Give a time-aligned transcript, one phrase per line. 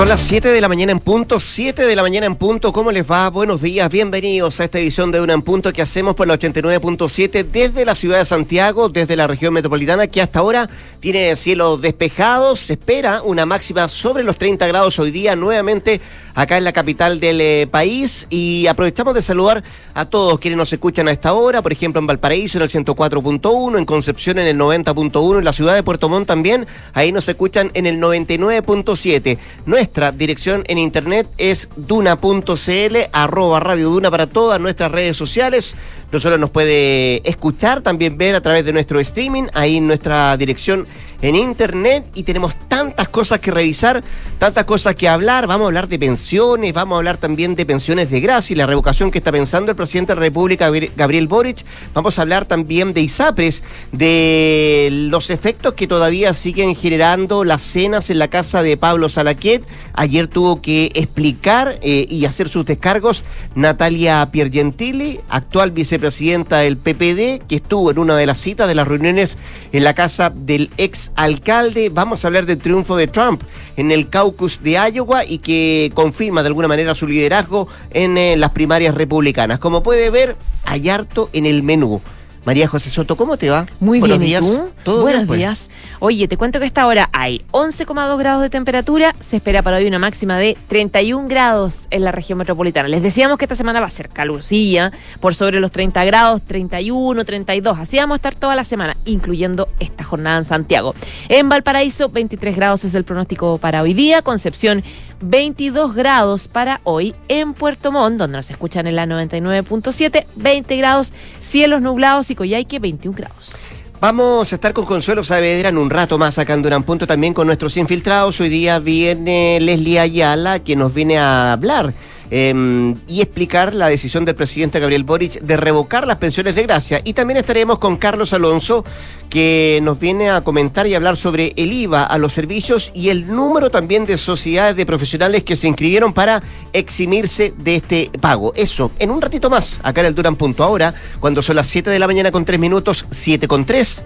[0.00, 2.72] Son las 7 de la mañana en punto, 7 de la mañana en punto.
[2.72, 3.28] ¿Cómo les va?
[3.28, 7.44] Buenos días, bienvenidos a esta edición de Una en Punto que hacemos por la 89.7
[7.44, 12.60] desde la ciudad de Santiago, desde la región metropolitana, que hasta ahora tiene cielos despejados.
[12.60, 16.00] Se espera una máxima sobre los 30 grados hoy día, nuevamente
[16.34, 18.26] acá en la capital del eh, país.
[18.30, 19.64] Y aprovechamos de saludar
[19.94, 23.78] a todos quienes nos escuchan a esta hora, por ejemplo en Valparaíso en el 104.1,
[23.78, 27.70] en Concepción en el 90.1, en la ciudad de Puerto Montt también, ahí nos escuchan
[27.74, 29.38] en el 99.7.
[29.66, 35.76] Nuestra dirección en internet es duna.cl, arroba Radio Duna para todas nuestras redes sociales.
[36.12, 40.36] No solo nos puede escuchar, también ver a través de nuestro streaming, ahí en nuestra
[40.36, 40.86] dirección
[41.22, 44.02] en internet y tenemos tantas cosas que revisar,
[44.38, 45.46] tantas cosas que hablar.
[45.46, 48.66] Vamos a hablar de pensiones, vamos a hablar también de pensiones de gracia y la
[48.66, 51.64] revocación que está pensando el presidente de la República, Gabriel Boric.
[51.94, 53.62] Vamos a hablar también de ISAPRES,
[53.92, 59.62] de los efectos que todavía siguen generando las cenas en la casa de Pablo Salaquet.
[59.94, 63.24] Ayer tuvo que explicar eh, y hacer sus descargos
[63.54, 68.88] Natalia Piergentili, actual vicepresidenta del PPD, que estuvo en una de las citas de las
[68.88, 69.36] reuniones
[69.72, 71.90] en la casa del ex alcalde.
[71.90, 73.42] Vamos a hablar del triunfo de Trump
[73.76, 78.36] en el caucus de Iowa y que confirma de alguna manera su liderazgo en eh,
[78.36, 79.58] las primarias republicanas.
[79.58, 82.00] Como puede ver, hay harto en el menú.
[82.44, 83.66] María José Soto, ¿cómo te va?
[83.80, 84.44] Muy bien, días.
[84.44, 85.00] ¿y tú?
[85.02, 85.38] Buenos pues?
[85.38, 85.70] días.
[85.98, 89.86] Oye, te cuento que esta hora hay 11,2 grados de temperatura, se espera para hoy
[89.86, 92.88] una máxima de 31 grados en la región metropolitana.
[92.88, 97.24] Les decíamos que esta semana va a ser calurcilla, por sobre los 30 grados, 31,
[97.24, 97.78] 32.
[97.78, 100.94] Así vamos a estar toda la semana, incluyendo esta jornada en Santiago.
[101.28, 104.22] En Valparaíso, 23 grados es el pronóstico para hoy día.
[104.22, 104.82] Concepción,
[105.20, 107.14] 22 grados para hoy.
[107.28, 112.78] En Puerto Montt, donde nos escuchan en la 99.7, 20 grados, cielos nublados y Coyhaique,
[112.78, 113.52] 21 grados.
[114.00, 117.46] Vamos a estar con Consuelo Saavedra en un rato más acá en Punto también con
[117.46, 118.40] nuestros infiltrados.
[118.40, 121.92] Hoy día viene Leslie Ayala que nos viene a hablar
[122.32, 127.00] Em, y explicar la decisión del presidente Gabriel Boric de revocar las pensiones de gracia.
[127.02, 128.84] Y también estaremos con Carlos Alonso,
[129.28, 133.26] que nos viene a comentar y hablar sobre el IVA a los servicios y el
[133.26, 136.40] número también de sociedades de profesionales que se inscribieron para
[136.72, 138.52] eximirse de este pago.
[138.54, 140.62] Eso, en un ratito más, acá en el Durán Punto.
[140.62, 144.04] Ahora, cuando son las 7 de la mañana con 3 minutos, 7 con 3,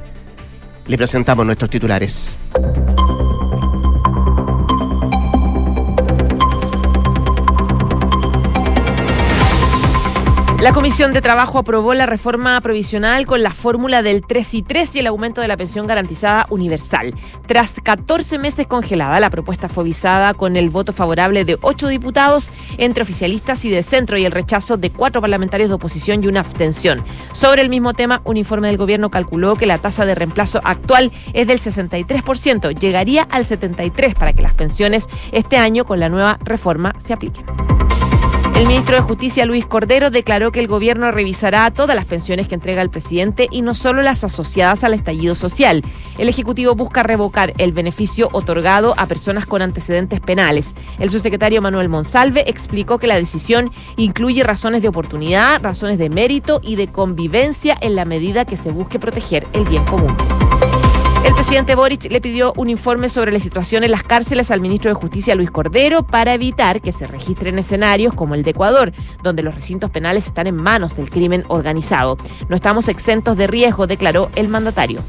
[0.86, 2.36] le presentamos nuestros titulares.
[10.64, 14.96] La Comisión de Trabajo aprobó la reforma provisional con la fórmula del 3 y 3
[14.96, 17.14] y el aumento de la pensión garantizada universal.
[17.44, 22.48] Tras 14 meses congelada, la propuesta fue visada con el voto favorable de 8 diputados
[22.78, 26.40] entre oficialistas y de centro y el rechazo de cuatro parlamentarios de oposición y una
[26.40, 27.04] abstención.
[27.34, 31.12] Sobre el mismo tema, un informe del gobierno calculó que la tasa de reemplazo actual
[31.34, 36.38] es del 63%, llegaría al 73% para que las pensiones este año con la nueva
[36.42, 37.44] reforma se apliquen.
[38.54, 42.54] El ministro de Justicia, Luis Cordero, declaró que el gobierno revisará todas las pensiones que
[42.54, 45.82] entrega el presidente y no solo las asociadas al estallido social.
[46.18, 50.76] El Ejecutivo busca revocar el beneficio otorgado a personas con antecedentes penales.
[51.00, 56.60] El subsecretario Manuel Monsalve explicó que la decisión incluye razones de oportunidad, razones de mérito
[56.62, 60.16] y de convivencia en la medida que se busque proteger el bien común.
[61.24, 64.90] El presidente Boric le pidió un informe sobre la situación en las cárceles al ministro
[64.90, 68.92] de Justicia Luis Cordero para evitar que se registren escenarios como el de Ecuador,
[69.22, 72.18] donde los recintos penales están en manos del crimen organizado.
[72.50, 75.00] No estamos exentos de riesgo, declaró el mandatario.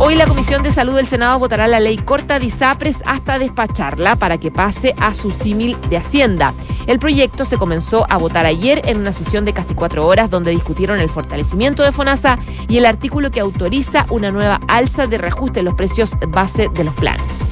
[0.00, 4.16] Hoy la Comisión de Salud del Senado votará la ley corta de ISAPRES hasta despacharla
[4.16, 6.52] para que pase a su símil de Hacienda.
[6.88, 10.50] El proyecto se comenzó a votar ayer en una sesión de casi cuatro horas donde
[10.50, 15.60] discutieron el fortalecimiento de FONASA y el artículo que autoriza una nueva alza de reajuste
[15.60, 17.46] en los precios base de los planes.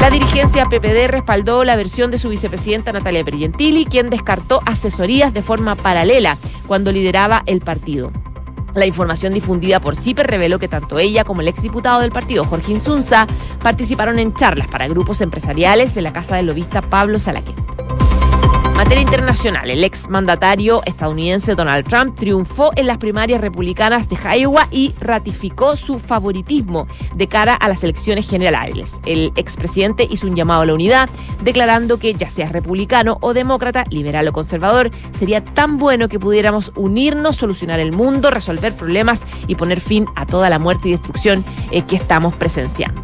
[0.00, 5.42] La dirigencia PPD respaldó la versión de su vicepresidenta Natalia Pergentili, quien descartó asesorías de
[5.42, 8.10] forma paralela cuando lideraba el partido.
[8.74, 12.72] La información difundida por CIPER reveló que tanto ella como el exdiputado del partido, Jorge
[12.72, 13.26] Insunza,
[13.62, 17.56] participaron en charlas para grupos empresariales en la casa del lobista Pablo Salaquet
[18.78, 24.68] materia internacional, el ex mandatario estadounidense Donald Trump triunfó en las primarias republicanas de Iowa
[24.70, 28.92] y ratificó su favoritismo de cara a las elecciones generales.
[29.04, 31.10] El expresidente hizo un llamado a la unidad,
[31.42, 36.70] declarando que ya sea republicano o demócrata, liberal o conservador, sería tan bueno que pudiéramos
[36.76, 41.44] unirnos, solucionar el mundo, resolver problemas y poner fin a toda la muerte y destrucción
[41.72, 43.02] eh, que estamos presenciando.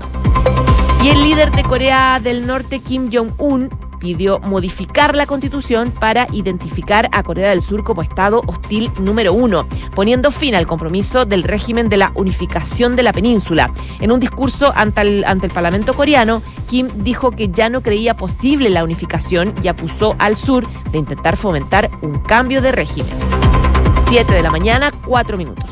[1.02, 3.70] Y el líder de Corea del Norte, Kim Jong-un,
[4.04, 9.66] pidió modificar la constitución para identificar a Corea del Sur como Estado hostil número uno,
[9.94, 13.72] poniendo fin al compromiso del régimen de la unificación de la península.
[14.00, 18.14] En un discurso ante el, ante el Parlamento coreano, Kim dijo que ya no creía
[18.14, 23.14] posible la unificación y acusó al sur de intentar fomentar un cambio de régimen.
[24.10, 25.64] 7 de la mañana, 4 minutos.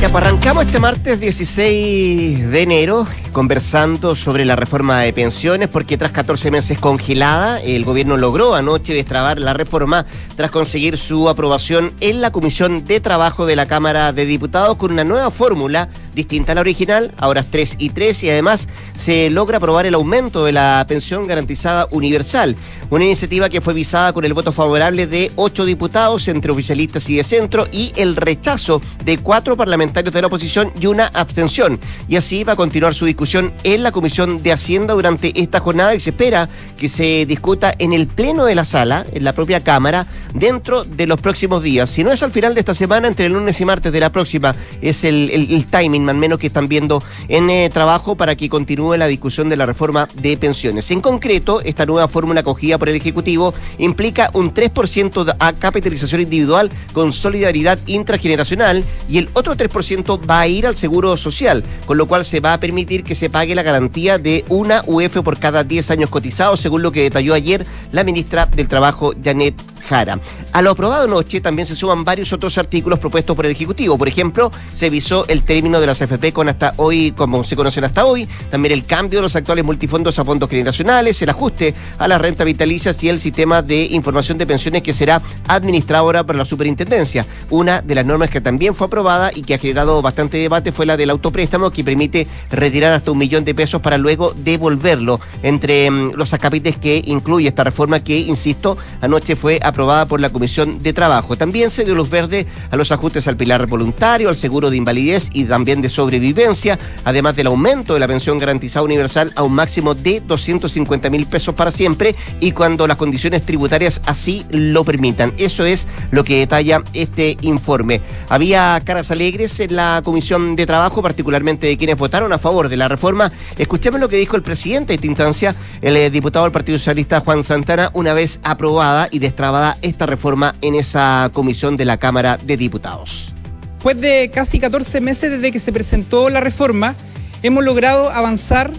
[0.00, 5.98] Ya, pues arrancamos este martes 16 de enero conversando sobre la reforma de pensiones porque
[5.98, 10.06] tras 14 meses congelada, el gobierno logró anoche destrabar la reforma
[10.36, 14.92] tras conseguir su aprobación en la Comisión de Trabajo de la Cámara de Diputados con
[14.92, 18.66] una nueva fórmula distinta a la original, ahora es 3 y 3 y además
[18.96, 22.56] se logra aprobar el aumento de la pensión garantizada universal,
[22.90, 27.16] una iniciativa que fue visada con el voto favorable de 8 diputados entre oficialistas y
[27.16, 31.78] de centro y el rechazo de cuatro parlamentarios de la oposición y una abstención.
[32.08, 35.94] Y así va a continuar su discusión en la Comisión de Hacienda durante esta jornada
[35.94, 39.62] y se espera que se discuta en el Pleno de la Sala, en la propia
[39.62, 41.90] Cámara, dentro de los próximos días.
[41.90, 44.10] Si no es al final de esta semana, entre el lunes y martes de la
[44.10, 48.96] próxima, es el, timing o menos que están viendo en eh, trabajo para que continúe
[48.96, 50.90] la discusión de la reforma de pensiones.
[50.90, 56.70] En concreto, esta nueva fórmula acogida por el Ejecutivo implica un 3% de capitalización individual
[56.92, 62.06] con solidaridad intrageneracional y el otro 3% va a ir al seguro social, con lo
[62.06, 65.64] cual se va a permitir que se pague la garantía de una UF por cada
[65.64, 69.54] 10 años cotizados, según lo que detalló ayer la ministra del Trabajo, Janet
[69.90, 73.96] a lo aprobado anoche también se suman varios otros artículos propuestos por el Ejecutivo.
[73.96, 77.84] Por ejemplo, se visó el término de las AFP con hasta hoy, como se conocen
[77.84, 82.06] hasta hoy, también el cambio de los actuales multifondos a fondos generacionales, el ajuste a
[82.06, 86.36] las rentas vitalicias y el sistema de información de pensiones que será administrado ahora por
[86.36, 87.24] la superintendencia.
[87.48, 90.84] Una de las normas que también fue aprobada y que ha generado bastante debate fue
[90.84, 95.90] la del autopréstamo que permite retirar hasta un millón de pesos para luego devolverlo entre
[95.90, 100.30] mm, los acapites que incluye esta reforma que, insisto, anoche fue aprobada aprobada por la
[100.30, 101.36] Comisión de Trabajo.
[101.36, 105.30] También se dio luz verde a los ajustes al pilar voluntario, al seguro de invalidez
[105.32, 109.94] y también de sobrevivencia, además del aumento de la pensión garantizada universal a un máximo
[109.94, 115.32] de 250 mil pesos para siempre y cuando las condiciones tributarias así lo permitan.
[115.38, 118.00] Eso es lo que detalla este informe.
[118.28, 122.78] Había caras alegres en la Comisión de Trabajo, particularmente de quienes votaron a favor de
[122.78, 123.30] la reforma.
[123.56, 127.20] Escuchemos lo que dijo el presidente de esta instancia, el eh, diputado del Partido Socialista
[127.20, 132.38] Juan Santana, una vez aprobada y destrabada esta reforma en esa comisión de la Cámara
[132.42, 133.34] de Diputados.
[133.74, 136.94] Después de casi 14 meses desde que se presentó la reforma,
[137.42, 138.70] hemos logrado avanzar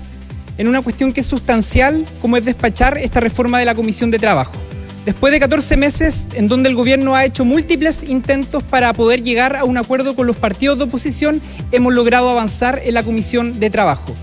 [0.58, 4.20] en una cuestión que es sustancial, como es despachar esta reforma de la Comisión de
[4.20, 4.54] Trabajo.
[5.06, 9.56] Después de 14 meses en donde el gobierno ha hecho múltiples intentos para poder llegar
[9.56, 11.42] a un acuerdo con los partidos de oposición,
[11.72, 14.14] hemos logrado avanzar en la Comisión de Trabajo.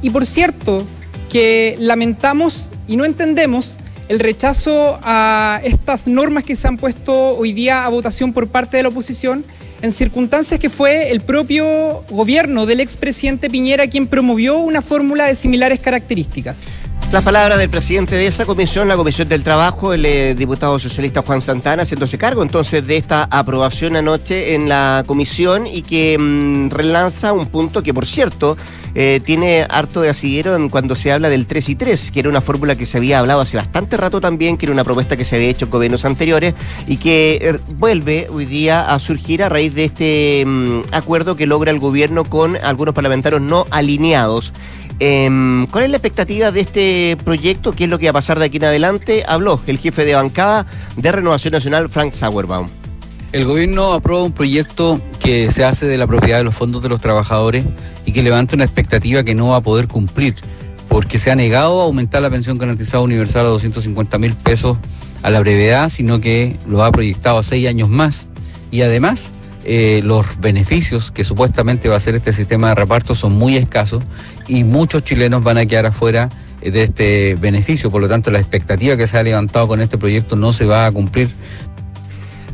[0.00, 0.86] Y por cierto,
[1.28, 3.78] que lamentamos y no entendemos
[4.10, 8.76] el rechazo a estas normas que se han puesto hoy día a votación por parte
[8.76, 9.44] de la oposición
[9.82, 15.36] en circunstancias que fue el propio gobierno del expresidente Piñera quien promovió una fórmula de
[15.36, 16.66] similares características.
[17.12, 21.22] Las palabras del presidente de esa comisión, la Comisión del Trabajo, el eh, diputado socialista
[21.22, 26.70] Juan Santana, haciéndose cargo entonces de esta aprobación anoche en la comisión y que mm,
[26.70, 28.56] relanza un punto que, por cierto,
[28.94, 32.28] eh, tiene harto de asidero en cuando se habla del 3 y 3, que era
[32.28, 35.24] una fórmula que se había hablado hace bastante rato también, que era una propuesta que
[35.24, 36.54] se había hecho en gobiernos anteriores
[36.86, 41.48] y que eh, vuelve hoy día a surgir a raíz de este mm, acuerdo que
[41.48, 44.52] logra el gobierno con algunos parlamentarios no alineados.
[45.02, 47.72] Em, ¿Cuál es la expectativa de este proyecto?
[47.72, 49.24] ¿Qué es lo que va a pasar de aquí en adelante?
[49.26, 50.66] Habló el jefe de bancada
[50.98, 52.68] de Renovación Nacional, Frank Sauerbaum.
[53.32, 56.90] El gobierno aprueba un proyecto que se hace de la propiedad de los fondos de
[56.90, 57.64] los trabajadores
[58.04, 60.34] y que levanta una expectativa que no va a poder cumplir,
[60.86, 64.76] porque se ha negado a aumentar la pensión garantizada universal a 250 mil pesos
[65.22, 68.26] a la brevedad, sino que lo ha proyectado a seis años más.
[68.70, 69.32] Y además,
[69.72, 74.02] eh, los beneficios que supuestamente va a ser este sistema de reparto son muy escasos
[74.48, 76.28] y muchos chilenos van a quedar afuera
[76.60, 77.88] eh, de este beneficio.
[77.88, 80.86] Por lo tanto, la expectativa que se ha levantado con este proyecto no se va
[80.86, 81.28] a cumplir.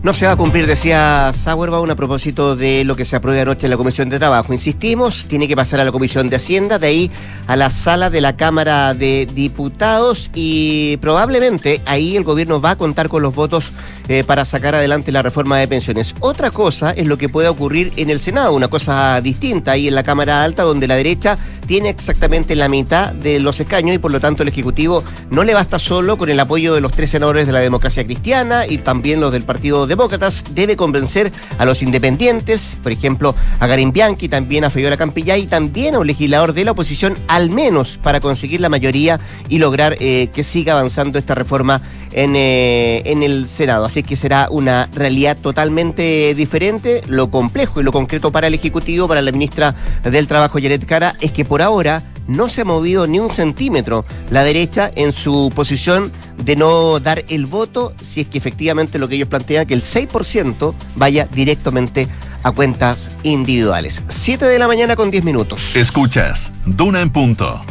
[0.02, 3.66] No se va a cumplir, decía Sauerbaum, a propósito de lo que se aprueba anoche
[3.66, 4.52] en la Comisión de Trabajo.
[4.52, 7.10] Insistimos, tiene que pasar a la Comisión de Hacienda, de ahí
[7.48, 12.76] a la sala de la Cámara de Diputados y probablemente ahí el gobierno va a
[12.76, 13.72] contar con los votos
[14.08, 16.14] eh, para sacar adelante la reforma de pensiones.
[16.20, 19.96] Otra cosa es lo que puede ocurrir en el Senado, una cosa distinta ahí en
[19.96, 21.36] la Cámara Alta, donde la derecha
[21.66, 25.52] tiene exactamente la mitad de los escaños y por lo tanto el Ejecutivo no le
[25.52, 29.18] basta solo con el apoyo de los tres senadores de la democracia cristiana y también
[29.18, 34.28] los del Partido Demócrata socialdemócratas debe convencer a los independientes, por ejemplo, a Garín Bianchi,
[34.28, 38.20] también a Fabiola Campillay y también a un legislador de la oposición, al menos para
[38.20, 41.80] conseguir la mayoría y lograr eh, que siga avanzando esta reforma
[42.12, 43.86] en, eh, en el Senado.
[43.86, 47.02] Así que será una realidad totalmente diferente.
[47.06, 49.74] Lo complejo y lo concreto para el Ejecutivo, para la ministra
[50.04, 54.04] del Trabajo, Yaret Cara, es que por ahora no se ha movido ni un centímetro
[54.30, 59.08] la derecha en su posición de no dar el voto si es que efectivamente lo
[59.08, 62.08] que ellos plantean, que el 6% vaya directamente
[62.42, 64.02] a cuentas individuales.
[64.08, 65.74] 7 de la mañana con 10 minutos.
[65.74, 67.64] Escuchas, Duna en punto.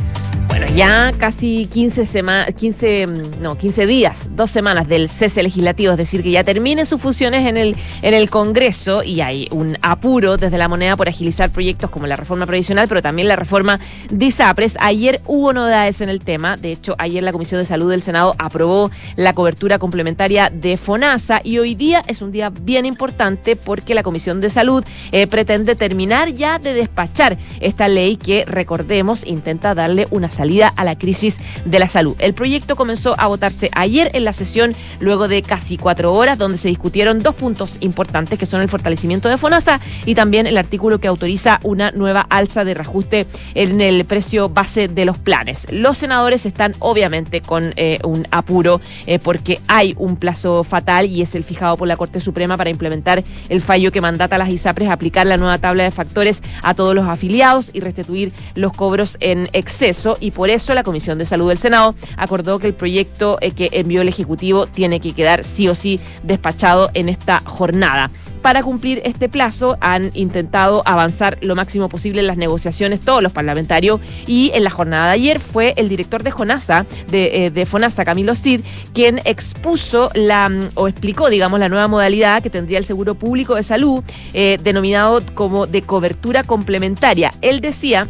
[0.48, 3.08] Bueno, ya casi 15 semanas, 15,
[3.42, 7.48] no, 15 días, dos semanas del cese legislativo, es decir, que ya terminen sus funciones
[7.48, 11.90] en el, en el Congreso y hay un apuro desde la moneda por agilizar proyectos
[11.90, 14.78] como la reforma previsional, pero también la reforma de ISAPRES.
[14.80, 18.36] Ayer hubo novedades en el tema, de hecho, ayer la Comisión de Salud del Senado
[18.38, 23.96] aprobó la cobertura complementaria de FONASA y hoy día es un día bien importante porque
[23.96, 29.74] la Comisión de Salud eh, pretende terminar ya de despachar esta ley que, recordemos, intenta
[29.74, 32.16] darle una salida a la crisis de la salud.
[32.20, 36.58] El proyecto comenzó a votarse ayer en la sesión, luego de casi cuatro horas, donde
[36.58, 41.00] se discutieron dos puntos importantes, que son el fortalecimiento de FONASA y también el artículo
[41.00, 43.26] que autoriza una nueva alza de reajuste
[43.56, 45.68] en el precio base de los planes.
[45.72, 51.22] Los senadores están obviamente con eh, un apuro eh, porque hay un plazo fatal y
[51.22, 54.50] es el fijado por la Corte Suprema para implementar el fallo que mandata a las
[54.50, 59.18] ISAPRES aplicar la nueva tabla de factores a todos los afiliados y restituir los cobros
[59.20, 63.38] en exceso y por eso la Comisión de Salud del Senado acordó que el proyecto
[63.42, 68.10] eh, que envió el Ejecutivo tiene que quedar sí o sí despachado en esta jornada
[68.46, 73.32] para cumplir este plazo han intentado avanzar lo máximo posible en las negociaciones todos los
[73.32, 78.06] parlamentarios y en la jornada de ayer fue el director de Jonasa, de, eh, FONASA,
[78.06, 78.62] Camilo Cid,
[78.94, 83.56] quien expuso la mm, o explicó, digamos, la nueva modalidad que tendría el Seguro Público
[83.56, 84.04] de Salud,
[84.36, 87.34] eh, denominado como de cobertura complementaria.
[87.42, 88.08] Él decía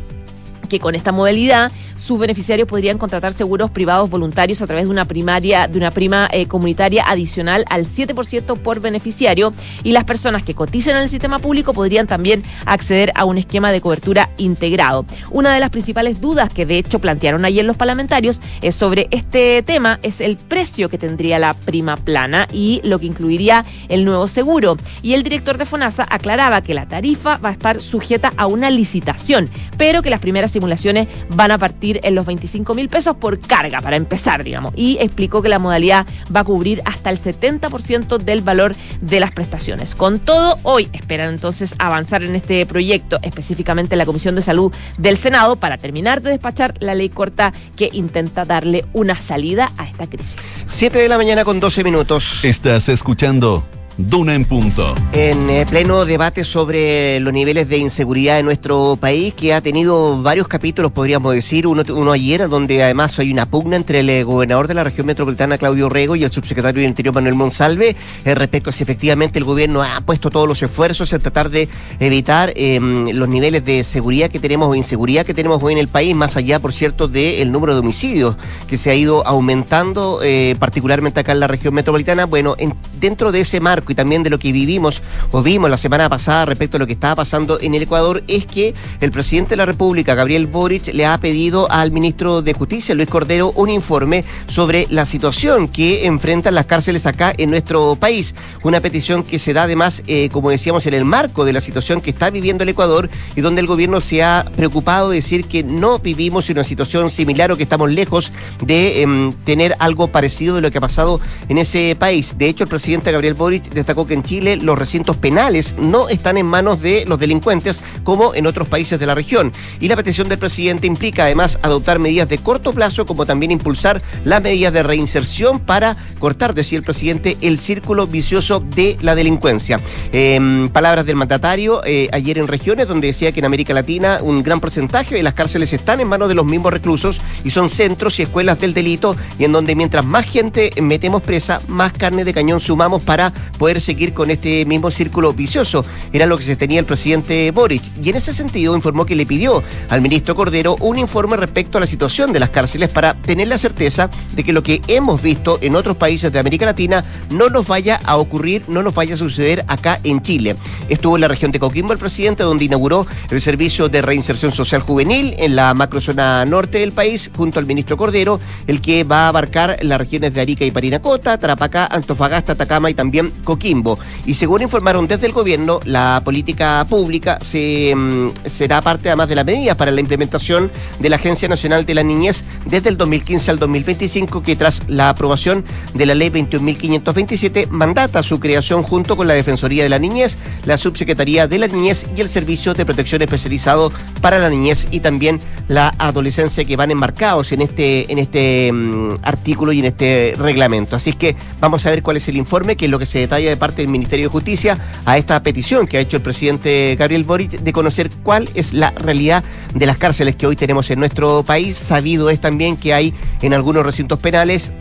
[0.68, 5.06] que con esta modalidad sus beneficiarios podrían contratar seguros privados voluntarios a través de una
[5.06, 9.54] primaria, de una prima eh, comunitaria adicional al 7% por beneficiario
[9.84, 13.72] y las personas que coticen en el sistema público podrían también acceder a un esquema
[13.72, 15.06] de cobertura integrado.
[15.32, 19.64] Una de las principales dudas que de hecho plantearon ayer los parlamentarios es sobre este
[19.64, 24.28] tema es el precio que tendría la prima plana y lo que incluiría el nuevo
[24.28, 24.78] seguro.
[25.02, 28.70] Y el director de FONASA aclaraba que la tarifa va a estar sujeta a una
[28.70, 33.40] licitación, pero que las primeras simulaciones van a partir en los 25 mil pesos por
[33.40, 34.74] carga, para empezar, digamos.
[34.76, 39.32] Y explicó que la modalidad va a cubrir hasta el 70% del valor de las
[39.32, 39.96] prestaciones.
[39.96, 45.18] Con todo, hoy esperan entonces avanzar en este proyecto, específicamente la Comisión de Salud del
[45.18, 50.08] Senado, para terminar de despachar la ley corta que intenta darle una salida a esta
[50.08, 50.64] crisis.
[50.68, 52.40] 7 de la mañana con 12 minutos.
[52.44, 53.66] Estás escuchando
[53.98, 54.94] Duna en punto.
[55.14, 60.22] En eh, pleno debate sobre los niveles de inseguridad en nuestro país, que ha tenido
[60.22, 64.68] varios capítulos, podríamos decir, uno, ayer, donde además hay una pugna entre el eh, gobernador
[64.68, 68.70] de la región metropolitana, Claudio Rego, y el subsecretario del Interior, Manuel Monsalve, eh, respecto
[68.70, 71.70] a si efectivamente el gobierno ha puesto todos los esfuerzos en tratar de
[72.02, 75.88] evitar em, los niveles de seguridad que tenemos o inseguridad que tenemos hoy en el
[75.88, 78.36] país, más allá, por cierto, del número de homicidios
[78.68, 80.20] que se ha ido aumentando,
[80.60, 82.26] particularmente acá en la región metropolitana.
[82.26, 85.02] Bueno, en, dentro de ese marco, y también de lo que vivimos
[85.32, 88.46] o vimos la semana pasada respecto a lo que estaba pasando en el Ecuador es
[88.46, 92.96] que el presidente de la República, Gabriel Boric, le ha pedido al ministro de Justicia,
[92.96, 98.36] Luis Cordero, un informe sobre la situación que enfrentan las cárceles acá en nuestro país.
[98.64, 102.02] Una petición que se da además, eh, como decíamos, en el marco de la situación
[102.02, 105.64] que está viviendo el Ecuador y donde el gobierno se ha preocupado de decir que
[105.64, 108.32] no vivimos en una situación similar o que estamos lejos
[108.64, 112.36] de em, tener algo parecido de lo que ha pasado en ese país.
[112.38, 116.38] De hecho, el presidente Gabriel Boric destacó que en Chile los recintos penales no están
[116.38, 119.52] en manos de los delincuentes como en otros países de la región.
[119.80, 124.02] Y la petición del presidente implica además adoptar medidas de corto plazo como también impulsar
[124.24, 129.80] las medidas de reinserción para cortar, decía el presidente, el círculo vicioso de la delincuencia.
[130.12, 134.44] Em, palabras del mandatario eh, ayer en regiones donde decía que en América Latina un
[134.44, 138.20] gran porcentaje de las cárceles están en manos de los mismos reclusos y son centros
[138.20, 142.34] y escuelas del delito y en donde mientras más gente metemos presa, más carne de
[142.34, 145.86] cañón sumamos para poder seguir con este mismo círculo vicioso.
[146.14, 147.84] Era lo que se tenía el presidente Boric.
[148.02, 151.82] Y en ese sentido informó que le pidió al ministro Cordero un informe respecto a
[151.82, 155.58] la situación de las cárceles para tener la certeza de que lo que hemos visto
[155.62, 159.18] en otros países de América Latina no nos vaya a ocurrir, no nos vaya a
[159.18, 160.56] suceder acá en Chile.
[160.88, 164.82] Estuvo en la región de Coquimbo el presidente, donde inauguró el servicio de reinserción social
[164.82, 169.28] juvenil en la macrozona norte del país, junto al ministro Cordero, el que va a
[169.30, 173.98] abarcar las regiones de Arica y Parinacota, Tarapacá, Antofagasta, Atacama y también Coquimbo Coquimbo.
[174.26, 179.46] Y según informaron desde el gobierno, la política pública mm, será parte además de las
[179.46, 183.60] medidas para la implementación de la Agencia Nacional de la Niñez desde el 2015 al
[183.60, 189.34] 2025, que tras la aprobación de la ley 21.527 mandata su creación junto con la
[189.34, 193.92] Defensoría de la Niñez, la Subsecretaría de la Niñez y el Servicio de Protección Especializado
[194.22, 199.20] para la Niñez y también la adolescencia que van enmarcados en este, en este mm,
[199.24, 200.96] artículo y en este reglamento.
[200.96, 203.45] Así que vamos a ver cuál es el informe, que es lo que se detalla
[203.50, 207.24] de parte del Ministerio de Justicia a esta petición que ha hecho el presidente Gabriel
[207.24, 211.44] Boric de conocer cuál es la realidad de las cárceles que hoy tenemos en nuestro
[211.44, 211.78] país.
[211.78, 214.72] Sabido es también que hay en algunos recintos penales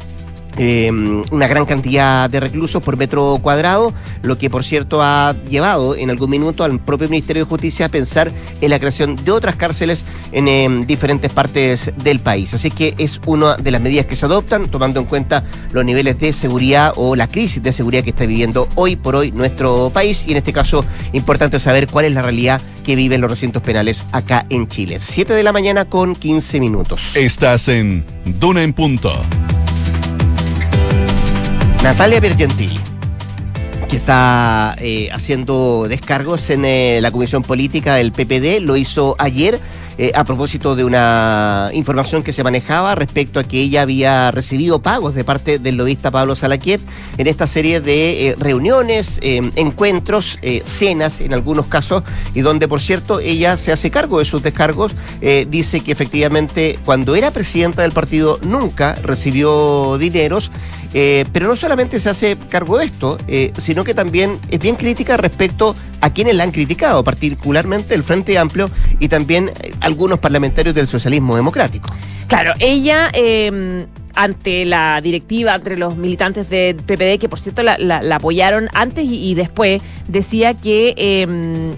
[0.56, 0.90] eh,
[1.30, 3.92] una gran cantidad de reclusos por metro cuadrado,
[4.22, 7.88] lo que por cierto ha llevado en algún minuto al propio Ministerio de Justicia a
[7.88, 8.30] pensar
[8.60, 12.54] en la creación de otras cárceles en em, diferentes partes del país.
[12.54, 16.18] Así que es una de las medidas que se adoptan, tomando en cuenta los niveles
[16.18, 20.26] de seguridad o la crisis de seguridad que está viviendo hoy por hoy nuestro país
[20.26, 24.04] y en este caso importante saber cuál es la realidad que viven los recintos penales
[24.12, 24.98] acá en Chile.
[24.98, 27.00] 7 de la mañana con 15 minutos.
[27.14, 29.12] Estás en Duna en Punto.
[31.84, 32.80] Natalia Bergentili,
[33.90, 39.60] que está eh, haciendo descargos en eh, la Comisión Política del PPD, lo hizo ayer
[39.98, 44.80] eh, a propósito de una información que se manejaba respecto a que ella había recibido
[44.80, 46.80] pagos de parte del lobista Pablo Salaquiet
[47.18, 52.02] en esta serie de reuniones, eh, encuentros, cenas en algunos casos,
[52.34, 54.92] y donde, por cierto, ella se hace cargo de sus descargos,
[55.48, 60.50] dice que efectivamente cuando era presidenta del partido nunca recibió dineros.
[60.94, 64.76] Eh, pero no solamente se hace cargo de esto, eh, sino que también es bien
[64.76, 68.70] crítica respecto a quienes la han criticado, particularmente el Frente Amplio
[69.00, 71.92] y también eh, algunos parlamentarios del socialismo democrático.
[72.28, 78.00] Claro, ella eh, ante la directiva, entre los militantes del PPD, que por cierto la,
[78.14, 80.94] apoyaron antes y, después, decía que...
[80.96, 81.74] eh,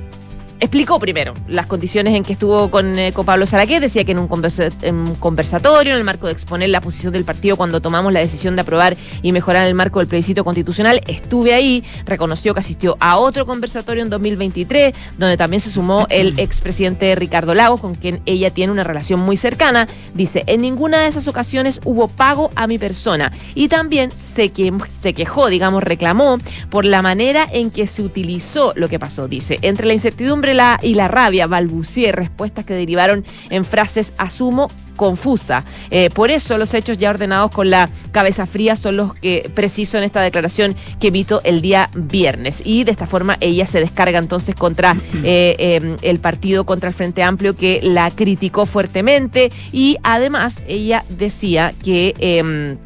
[0.58, 3.80] Explicó primero las condiciones en que estuvo con, eh, con Pablo Saraquet.
[3.80, 7.12] Decía que en un, conversa- en un conversatorio, en el marco de exponer la posición
[7.12, 11.02] del partido cuando tomamos la decisión de aprobar y mejorar el marco del plebiscito constitucional,
[11.08, 11.84] estuve ahí.
[12.06, 17.54] Reconoció que asistió a otro conversatorio en 2023, donde también se sumó el expresidente Ricardo
[17.54, 19.88] Lagos, con quien ella tiene una relación muy cercana.
[20.14, 23.30] Dice: En ninguna de esas ocasiones hubo pago a mi persona.
[23.54, 24.72] Y también se, que,
[25.02, 26.38] se quejó, digamos, reclamó
[26.70, 29.28] por la manera en que se utilizó lo que pasó.
[29.28, 34.68] Dice: Entre la incertidumbre la- y la rabia, balbucié respuestas que derivaron en frases asumo
[34.96, 35.64] confusa.
[35.90, 39.98] Eh, por eso los hechos ya ordenados con la cabeza fría son los que preciso
[39.98, 42.62] en esta declaración que emito el día viernes.
[42.64, 46.94] Y de esta forma ella se descarga entonces contra eh, eh, el partido, contra el
[46.94, 52.76] Frente Amplio que la criticó fuertemente y además ella decía que...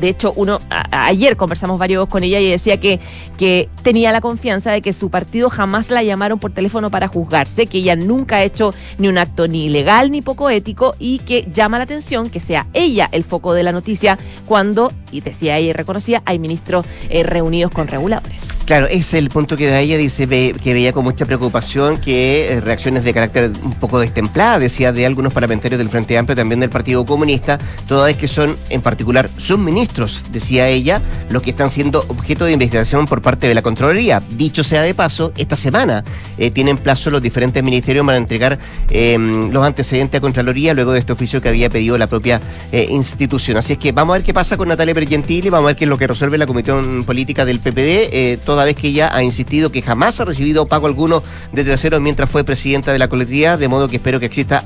[0.00, 0.58] de hecho, uno
[0.90, 3.00] ayer conversamos varios con ella y decía que,
[3.38, 7.66] que tenía la confianza de que su partido jamás la llamaron por teléfono para juzgarse,
[7.66, 11.48] que ella nunca ha hecho ni un acto ni ilegal ni poco ético y que
[11.52, 15.70] llama la atención que sea ella el foco de la noticia cuando, y decía ella
[15.70, 18.48] y reconocía, hay ministros eh, reunidos con reguladores.
[18.66, 22.60] Claro, es el punto que da ella, dice que veía con mucha preocupación que eh,
[22.60, 26.70] reacciones de carácter un poco destemplada, decía de algunos parlamentarios del Frente Amplio, también del
[26.70, 29.85] Partido Comunista, toda vez que son en particular sus ministros,
[30.30, 34.22] decía ella, los que están siendo objeto de investigación por parte de la Contraloría.
[34.30, 36.04] Dicho sea de paso, esta semana
[36.38, 38.58] eh, tienen plazo los diferentes ministerios para entregar
[38.90, 42.40] eh, los antecedentes a Contraloría luego de este oficio que había pedido la propia
[42.72, 43.56] eh, institución.
[43.56, 45.84] Así es que vamos a ver qué pasa con Natalia Bergentili, vamos a ver qué
[45.84, 49.22] es lo que resuelve la Comisión Política del PPD, eh, toda vez que ella ha
[49.22, 51.22] insistido que jamás ha recibido pago alguno
[51.52, 54.64] de terceros mientras fue presidenta de la colectividad, de modo que espero que exista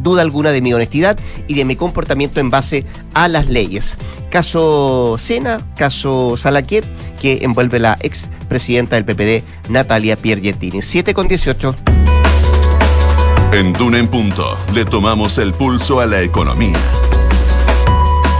[0.00, 3.96] duda alguna de mi honestidad y de mi comportamiento en base a las leyes.
[4.30, 4.57] Caso
[5.18, 6.84] Sena, caso Salaquet,
[7.20, 10.82] que envuelve la ex presidenta del PPD, Natalia Piergentini.
[10.82, 11.74] 7 con 18.
[13.52, 16.76] En Duna en Punto le tomamos el pulso a la economía.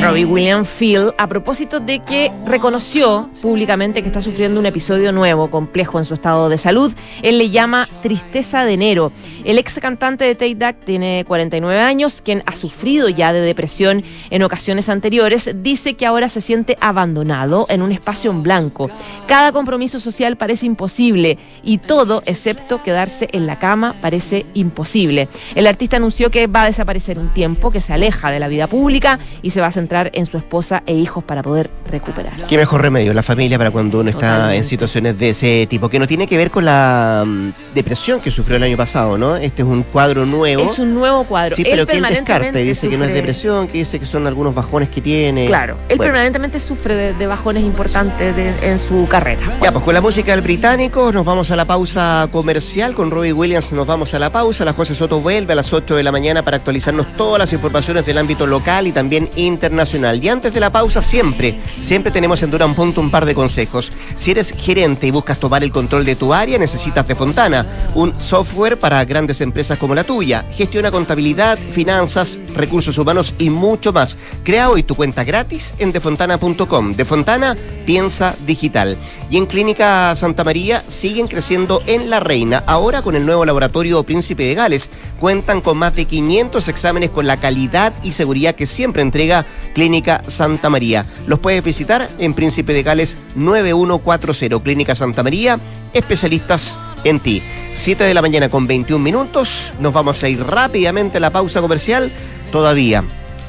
[0.02, 5.50] Robbie William Field a propósito de que reconoció públicamente que está sufriendo un episodio nuevo,
[5.50, 6.94] complejo en su estado de salud.
[7.22, 9.12] Él le llama tristeza de enero.
[9.44, 14.04] El ex cantante de Tate Duck tiene 49 años, quien ha sufrido ya de depresión
[14.32, 18.90] en ocasiones anteriores, dice que ahora se siente abandonado en un espacio en blanco.
[19.28, 25.30] Cada compromiso social parece imposible y todo, excepto quedarse en la cama, parece imposible.
[25.54, 28.66] El artista anunció que va a desaparecer un tiempo, que se aleja de la vida
[28.66, 32.34] pública y se va a centrar en su esposa e hijos para poder recuperar.
[32.50, 36.00] Qué mejor remedio, la familia para cuando uno está en situaciones de ese tipo, que
[36.00, 39.36] no tiene que ver con la mm, depresión que sufrió el año pasado, ¿no?
[39.36, 40.64] Este es un cuadro nuevo.
[40.64, 41.56] Es un nuevo cuadro.
[41.56, 44.26] Sí, pero que él descarta y dice que no es depresión, que dice que son
[44.26, 45.46] algunos bajones que tiene.
[45.46, 49.42] Claro, él permanentemente sufre de, bajones importantes en su carrera.
[49.62, 52.96] Ya, pues con la música del británico nos vamos a la pausa comercial.
[52.96, 54.66] Con Robbie Williams nos vamos a la pausa.
[54.66, 58.06] La José Soto vuelve a las 8 de la mañana para actualizarnos todas las informaciones
[58.06, 59.75] del ámbito local y también internacional.
[59.76, 63.92] Y antes de la pausa, siempre, siempre tenemos en Duran Punto un par de consejos.
[64.16, 68.14] Si eres gerente y buscas tomar el control de tu área, necesitas de Fontana, un
[68.20, 70.46] software para grandes empresas como la tuya.
[70.54, 74.16] Gestiona contabilidad, finanzas, recursos humanos y mucho más.
[74.44, 76.94] Crea hoy tu cuenta gratis en defontana.com.
[76.94, 78.98] De Fontana, piensa digital.
[79.30, 84.04] Y en Clínica Santa María siguen creciendo en La Reina, ahora con el nuevo laboratorio
[84.04, 84.90] Príncipe de Gales.
[85.20, 90.22] Cuentan con más de 500 exámenes con la calidad y seguridad que siempre entrega Clínica
[90.28, 91.06] Santa María.
[91.28, 94.64] Los puedes visitar en Príncipe de Gales 9140.
[94.64, 95.60] Clínica Santa María,
[95.94, 97.42] especialistas en ti.
[97.74, 99.72] 7 de la mañana con 21 minutos.
[99.80, 102.12] Nos vamos a ir rápidamente a la pausa comercial.
[102.52, 103.04] Todavía,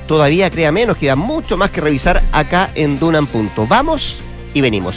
[0.09, 3.67] todavía créame, nos queda mucho más que revisar acá en Dunan Punto.
[3.67, 4.21] Vamos
[4.53, 4.97] y venimos.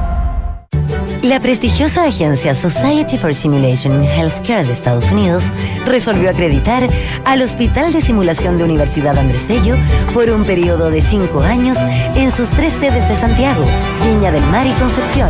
[1.23, 5.43] La prestigiosa agencia Society for Simulation in Healthcare de Estados Unidos
[5.85, 6.89] resolvió acreditar
[7.25, 9.75] al Hospital de Simulación de Universidad Andrés Bello
[10.15, 11.77] por un periodo de cinco años
[12.15, 13.63] en sus tres sedes de Santiago,
[14.03, 15.29] Viña del Mar y Concepción.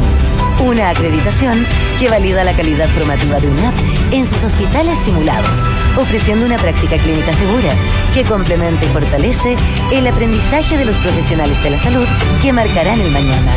[0.65, 1.65] Una acreditación
[1.99, 3.73] que valida la calidad formativa de UNAP
[4.11, 5.57] en sus hospitales simulados,
[5.97, 7.73] ofreciendo una práctica clínica segura
[8.13, 9.57] que complementa y fortalece
[9.91, 12.05] el aprendizaje de los profesionales de la salud
[12.41, 13.51] que marcarán el mañana.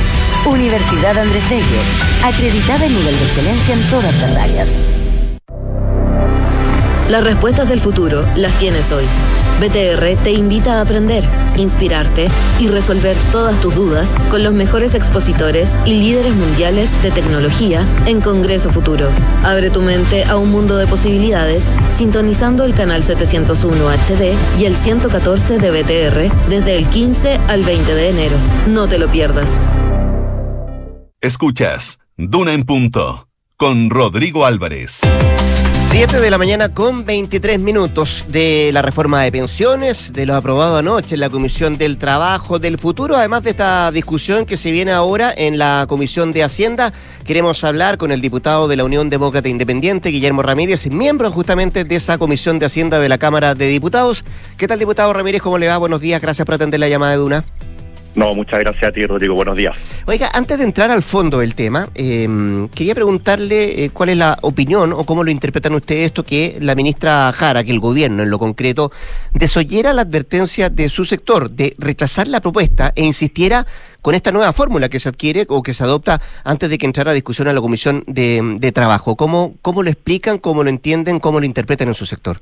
[0.46, 1.80] Universidad Andrés Bello,
[2.22, 4.68] acreditada en nivel de excelencia en todas las áreas.
[7.08, 9.04] Las respuestas del futuro las tienes hoy.
[9.58, 11.24] BTR te invita a aprender,
[11.56, 12.28] inspirarte
[12.60, 18.20] y resolver todas tus dudas con los mejores expositores y líderes mundiales de tecnología en
[18.20, 19.08] Congreso Futuro.
[19.44, 24.76] Abre tu mente a un mundo de posibilidades sintonizando el canal 701 HD y el
[24.76, 28.36] 114 de BTR desde el 15 al 20 de enero.
[28.68, 29.62] No te lo pierdas.
[31.24, 35.00] Escuchas Duna en Punto con Rodrigo Álvarez.
[35.90, 40.76] 7 de la mañana con 23 minutos de la reforma de pensiones, de lo aprobado
[40.76, 44.92] anoche en la Comisión del Trabajo del Futuro, además de esta discusión que se viene
[44.92, 46.92] ahora en la Comisión de Hacienda.
[47.24, 51.96] Queremos hablar con el diputado de la Unión Demócrata Independiente, Guillermo Ramírez, miembro justamente de
[51.96, 54.26] esa Comisión de Hacienda de la Cámara de Diputados.
[54.58, 55.40] ¿Qué tal, diputado Ramírez?
[55.40, 55.78] ¿Cómo le va?
[55.78, 57.44] Buenos días, gracias por atender la llamada de Duna.
[58.14, 59.34] No, muchas gracias a ti, Rodrigo.
[59.34, 59.76] Buenos días.
[60.06, 62.28] Oiga, antes de entrar al fondo del tema, eh,
[62.72, 66.76] quería preguntarle eh, cuál es la opinión o cómo lo interpretan ustedes esto que la
[66.76, 68.92] ministra Jara, que el gobierno en lo concreto,
[69.32, 73.66] desoyera la advertencia de su sector de rechazar la propuesta e insistiera
[74.00, 77.10] con esta nueva fórmula que se adquiere o que se adopta antes de que entrara
[77.10, 79.16] a discusión a la Comisión de, de Trabajo.
[79.16, 82.40] ¿Cómo, ¿Cómo lo explican, cómo lo entienden, cómo lo interpretan en su sector?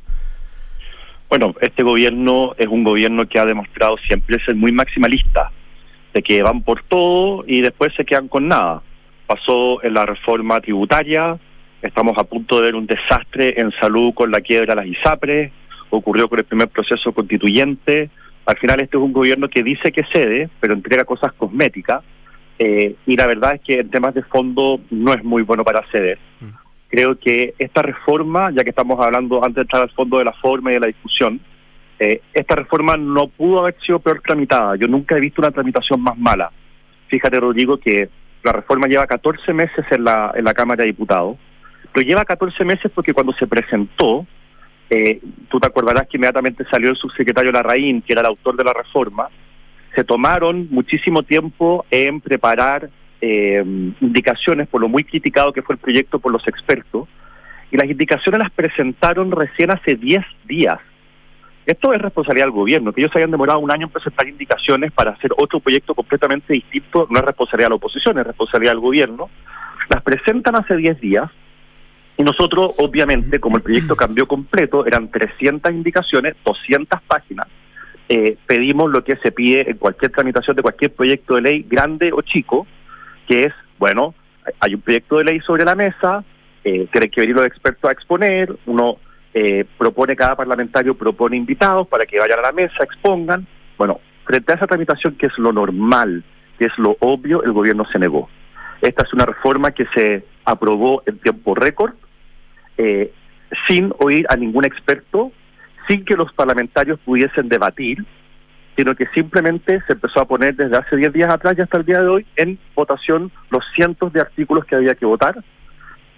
[1.30, 5.50] Bueno, este gobierno es un gobierno que ha demostrado siempre ser muy maximalista
[6.12, 8.82] de que van por todo y después se quedan con nada.
[9.26, 11.38] Pasó en la reforma tributaria,
[11.80, 15.52] estamos a punto de ver un desastre en salud con la quiebra de las ISAPRES,
[15.90, 18.10] ocurrió con el primer proceso constituyente.
[18.46, 22.02] Al final este es un gobierno que dice que cede, pero entrega cosas cosméticas.
[22.58, 25.84] Eh, y la verdad es que en temas de fondo no es muy bueno para
[25.90, 26.18] ceder.
[26.88, 30.32] Creo que esta reforma, ya que estamos hablando antes de entrar al fondo de la
[30.34, 31.40] forma y de la discusión,
[32.02, 34.74] eh, esta reforma no pudo haber sido peor tramitada.
[34.74, 36.50] Yo nunca he visto una tramitación más mala.
[37.06, 38.08] Fíjate, Rodrigo, que
[38.42, 41.36] la reforma lleva 14 meses en la, en la Cámara de Diputados,
[41.92, 44.26] pero lleva 14 meses porque cuando se presentó,
[44.90, 48.64] eh, tú te acordarás que inmediatamente salió el subsecretario Larraín, que era el autor de
[48.64, 49.28] la reforma,
[49.94, 53.62] se tomaron muchísimo tiempo en preparar eh,
[54.00, 57.08] indicaciones por lo muy criticado que fue el proyecto por los expertos,
[57.70, 60.80] y las indicaciones las presentaron recién hace 10 días.
[61.64, 65.12] Esto es responsabilidad del gobierno, que ellos hayan demorado un año en presentar indicaciones para
[65.12, 69.30] hacer otro proyecto completamente distinto, no es responsabilidad de la oposición, es responsabilidad del gobierno.
[69.88, 71.30] Las presentan hace 10 días
[72.16, 77.46] y nosotros, obviamente, como el proyecto cambió completo, eran 300 indicaciones, 200 páginas,
[78.08, 82.12] eh, pedimos lo que se pide en cualquier tramitación de cualquier proyecto de ley, grande
[82.12, 82.66] o chico,
[83.28, 84.14] que es, bueno,
[84.60, 86.24] hay un proyecto de ley sobre la mesa,
[86.64, 88.98] eh, que venir los expertos a exponer, uno
[89.34, 93.46] eh, propone cada parlamentario, propone invitados para que vayan a la mesa, expongan.
[93.78, 96.22] Bueno, frente a esa tramitación que es lo normal,
[96.58, 98.28] que es lo obvio, el gobierno se negó.
[98.80, 101.94] Esta es una reforma que se aprobó en tiempo récord,
[102.76, 103.12] eh,
[103.66, 105.32] sin oír a ningún experto,
[105.88, 108.04] sin que los parlamentarios pudiesen debatir,
[108.76, 111.84] sino que simplemente se empezó a poner desde hace 10 días atrás y hasta el
[111.84, 115.42] día de hoy en votación los cientos de artículos que había que votar,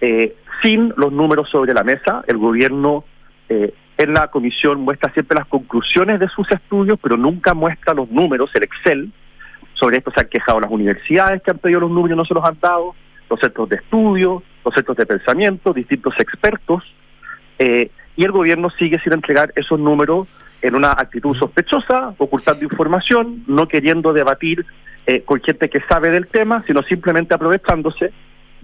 [0.01, 2.23] eh, sin los números sobre la mesa.
[2.27, 3.03] El gobierno
[3.49, 8.09] eh, en la comisión muestra siempre las conclusiones de sus estudios, pero nunca muestra los
[8.09, 9.11] números, el Excel.
[9.73, 12.33] Sobre esto se han quejado las universidades que han pedido los números y no se
[12.33, 12.95] los han dado,
[13.29, 16.83] los centros de estudio, los centros de pensamiento, distintos expertos.
[17.59, 20.27] Eh, y el gobierno sigue sin entregar esos números
[20.61, 24.65] en una actitud sospechosa, ocultando información, no queriendo debatir
[25.05, 28.11] eh, con gente que sabe del tema, sino simplemente aprovechándose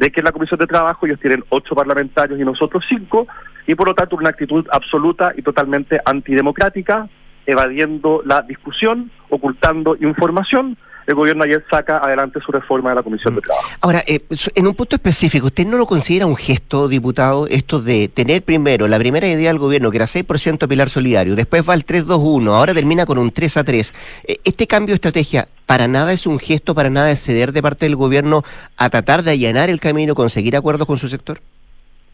[0.02, 3.28] de que en la Comisión de Trabajo ellos tienen ocho parlamentarios y nosotros cinco,
[3.68, 7.08] y por lo tanto una actitud absoluta y totalmente antidemocrática,
[7.46, 10.76] evadiendo la discusión, ocultando información.
[11.08, 13.68] El gobierno ayer saca adelante su reforma de la Comisión de Trabajo.
[13.82, 14.20] Ahora, eh,
[14.56, 18.88] en un punto específico, ¿usted no lo considera un gesto, diputado, esto de tener primero
[18.88, 22.74] la primera idea del gobierno, que era 6% pilar solidario, después va al 3-2-1, ahora
[22.74, 23.94] termina con un 3-3?
[24.28, 27.62] Eh, ¿Este cambio de estrategia para nada es un gesto, para nada es ceder de
[27.62, 28.44] parte del gobierno
[28.78, 31.42] a tratar de allanar el camino, conseguir acuerdos con su sector?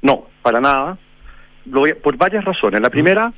[0.01, 0.97] No, para nada.
[1.65, 2.79] Lo voy a- por varias razones.
[2.81, 3.33] La primera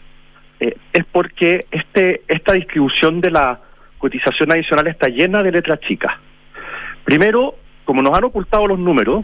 [0.59, 3.61] eh, es porque este esta distribución de la
[3.99, 6.13] cotización adicional está llena de letras chicas.
[7.03, 9.23] Primero, como nos han ocultado los números,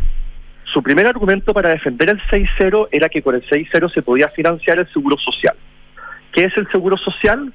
[0.63, 4.77] su primer argumento para defender el 6-0 era que con el 6-0 se podía financiar
[4.77, 5.55] el seguro social.
[6.31, 7.53] ¿Qué es el seguro social?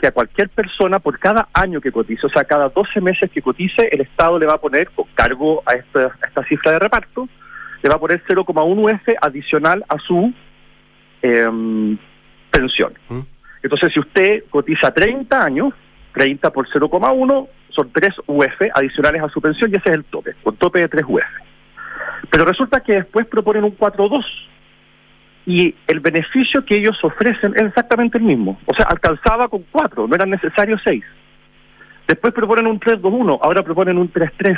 [0.00, 3.42] Que a cualquier persona, por cada año que cotice, o sea, cada 12 meses que
[3.42, 6.78] cotice, el Estado le va a poner, con cargo a esta, a esta cifra de
[6.78, 7.28] reparto,
[7.82, 10.32] le va a poner 0,1 UF adicional a su
[11.22, 11.98] em,
[12.50, 12.94] pensión.
[13.62, 15.74] Entonces, si usted cotiza 30 años,
[16.14, 20.34] 30 por 0,1 son 3 UF adicionales a su pensión y ese es el tope,
[20.42, 21.22] con tope de 3 UF.
[22.30, 24.24] Pero resulta que después proponen un 4,2
[25.46, 28.58] y el beneficio que ellos ofrecen es exactamente el mismo.
[28.66, 31.04] O sea, alcanzaba con 4, no eran necesarios 6.
[32.06, 34.56] Después proponen un 3,2,1, ahora proponen un 3,3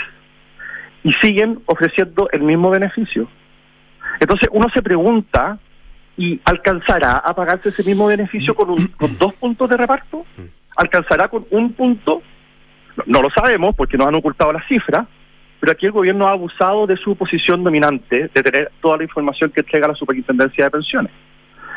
[1.04, 3.28] y siguen ofreciendo el mismo beneficio.
[4.20, 5.58] Entonces uno se pregunta,
[6.16, 10.24] ¿y alcanzará a pagarse ese mismo beneficio con, un- con dos puntos de reparto?
[10.76, 12.22] ¿Alcanzará con un punto?
[13.06, 15.06] No, lo sabemos porque nos han ocultado las cifras,
[15.60, 19.50] pero aquí el gobierno ha abusado de su posición dominante, de tener toda la información
[19.50, 21.12] que entrega la Superintendencia de Pensiones.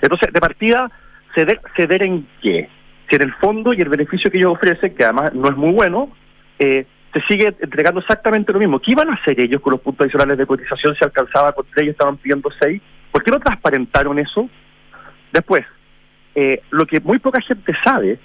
[0.02, 0.92] Entonces, de partida,
[1.34, 2.70] ceder, ceder en qué?
[3.10, 5.72] Si en el fondo y el beneficio que ellos ofrecen, que además no es muy
[5.72, 6.10] bueno,
[6.60, 8.80] eh, se sigue entregando exactamente lo mismo.
[8.80, 11.88] ¿Qué iban a hacer ellos con los puntos adicionales de cotización si alcanzaba con tres
[11.88, 12.82] y estaban pidiendo seis?
[13.12, 14.48] ¿Por qué no transparentaron eso?
[15.32, 15.66] Después,
[16.36, 18.20] eh, lo que muy poca gente sabe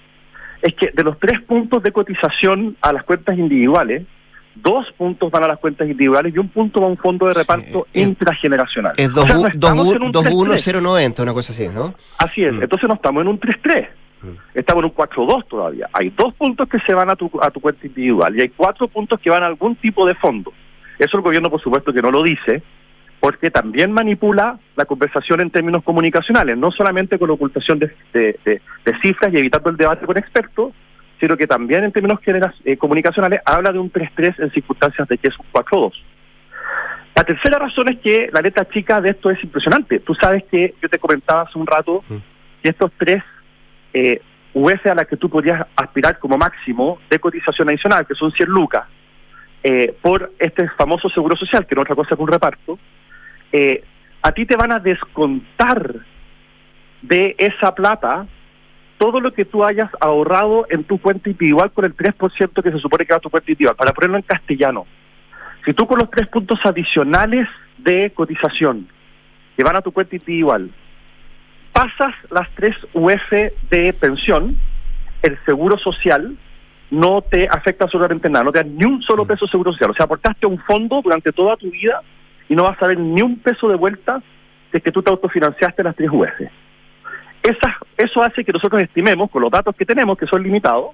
[0.62, 4.02] es que de los tres puntos de cotización a las cuentas individuales,
[4.54, 7.34] dos puntos van a las cuentas individuales y un punto va a un fondo de
[7.34, 8.94] reparto es- intrageneracional.
[8.96, 10.22] Es O sea, no estamos en un 3-3.
[10.22, 11.94] 21090, una cosa así, ¿no?
[12.18, 12.62] Así es, Mm.
[12.62, 13.88] entonces no estamos en un 3-3,
[14.54, 15.88] estamos en un 4-2 todavía.
[15.92, 18.86] Hay dos puntos que se van a tu, a tu cuenta individual y hay cuatro
[18.88, 20.52] puntos que van a algún tipo de fondo.
[20.98, 22.62] Eso el gobierno, por supuesto, que no lo dice,
[23.24, 28.38] porque también manipula la conversación en términos comunicacionales, no solamente con la ocultación de, de-
[28.44, 30.74] de- de cifras y evitando el debate con expertos,
[31.18, 35.16] sino que también en términos genera- eh, comunicacionales habla de un 3-3 en circunstancias de
[35.16, 35.92] que es un 4-2.
[37.14, 40.00] La tercera razón es que la letra chica de esto es impresionante.
[40.00, 42.04] Tú sabes que yo te comentaba hace un rato
[42.62, 43.22] que estos tres
[43.94, 44.20] eh,
[44.84, 48.84] a las que tú podrías aspirar como máximo de cotización adicional, que son 100 lucas,
[49.62, 52.78] eh, por este famoso seguro social, que no es otra cosa que un reparto,
[53.52, 53.84] eh,
[54.22, 55.94] a ti te van a descontar
[57.02, 58.26] de esa plata
[58.98, 62.78] todo lo que tú hayas ahorrado en tu cuenta individual con el 3% que se
[62.78, 63.76] supone que va a tu cuenta individual.
[63.76, 64.86] Para ponerlo en castellano,
[65.64, 68.88] si tú con los tres puntos adicionales de cotización
[69.56, 70.70] que van a tu cuenta individual
[71.72, 73.32] pasas las tres UF
[73.68, 74.56] de pensión,
[75.22, 76.36] el seguro social
[76.90, 79.90] no te afecta absolutamente nada, no te da ni un solo peso de seguro social.
[79.90, 82.00] O sea, aportaste a un fondo durante toda tu vida
[82.48, 84.22] y no vas a ver ni un peso de vuelta
[84.72, 86.40] de que tú te autofinanciaste las tres UF.
[87.42, 90.90] Esa, eso hace que nosotros estimemos, con los datos que tenemos, que son limitados,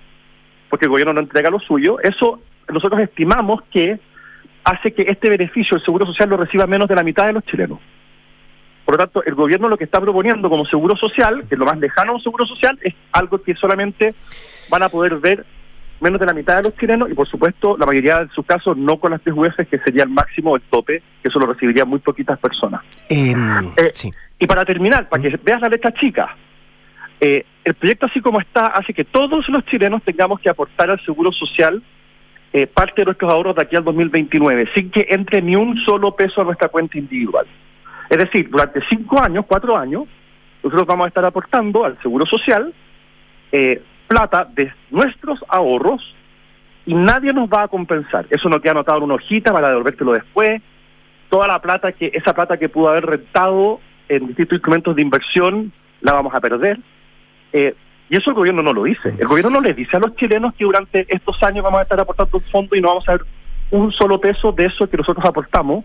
[0.68, 3.98] porque el gobierno no entrega lo suyo, eso nosotros estimamos que
[4.64, 7.44] hace que este beneficio, el seguro social, lo reciba menos de la mitad de los
[7.44, 7.78] chilenos.
[8.84, 11.64] Por lo tanto, el gobierno lo que está proponiendo como seguro social, que es lo
[11.64, 14.14] más lejano a un seguro social, es algo que solamente
[14.68, 15.46] van a poder ver
[16.00, 18.76] menos de la mitad de los chilenos y, por supuesto, la mayoría de sus casos
[18.76, 21.98] no con las UF, que sería el máximo, el tope, que eso lo recibirían muy
[21.98, 22.82] poquitas personas.
[23.08, 24.10] Em, Eh, sí.
[24.38, 26.36] Y para terminar, para que veas la letra chica,
[27.20, 31.04] eh, el proyecto así como está hace que todos los chilenos tengamos que aportar al
[31.04, 31.82] seguro social
[32.52, 36.16] eh, parte de nuestros ahorros de aquí al 2029, sin que entre ni un solo
[36.16, 37.46] peso a nuestra cuenta individual.
[38.08, 40.04] Es decir, durante cinco años, cuatro años,
[40.62, 42.74] nosotros vamos a estar aportando al seguro social
[43.52, 46.02] eh, plata de nuestros ahorros
[46.84, 48.26] y nadie nos va a compensar.
[48.28, 50.60] Eso no queda anotado en una hojita para devolvértelo después.
[51.28, 55.72] Toda la plata que, esa plata que pudo haber rentado en distintos instrumentos de inversión,
[56.00, 56.80] la vamos a perder.
[57.52, 57.72] Eh,
[58.08, 59.14] y eso el gobierno no lo dice.
[59.16, 62.00] El gobierno no les dice a los chilenos que durante estos años vamos a estar
[62.00, 63.22] aportando un fondo y no vamos a ver
[63.70, 65.84] un solo peso de eso que nosotros aportamos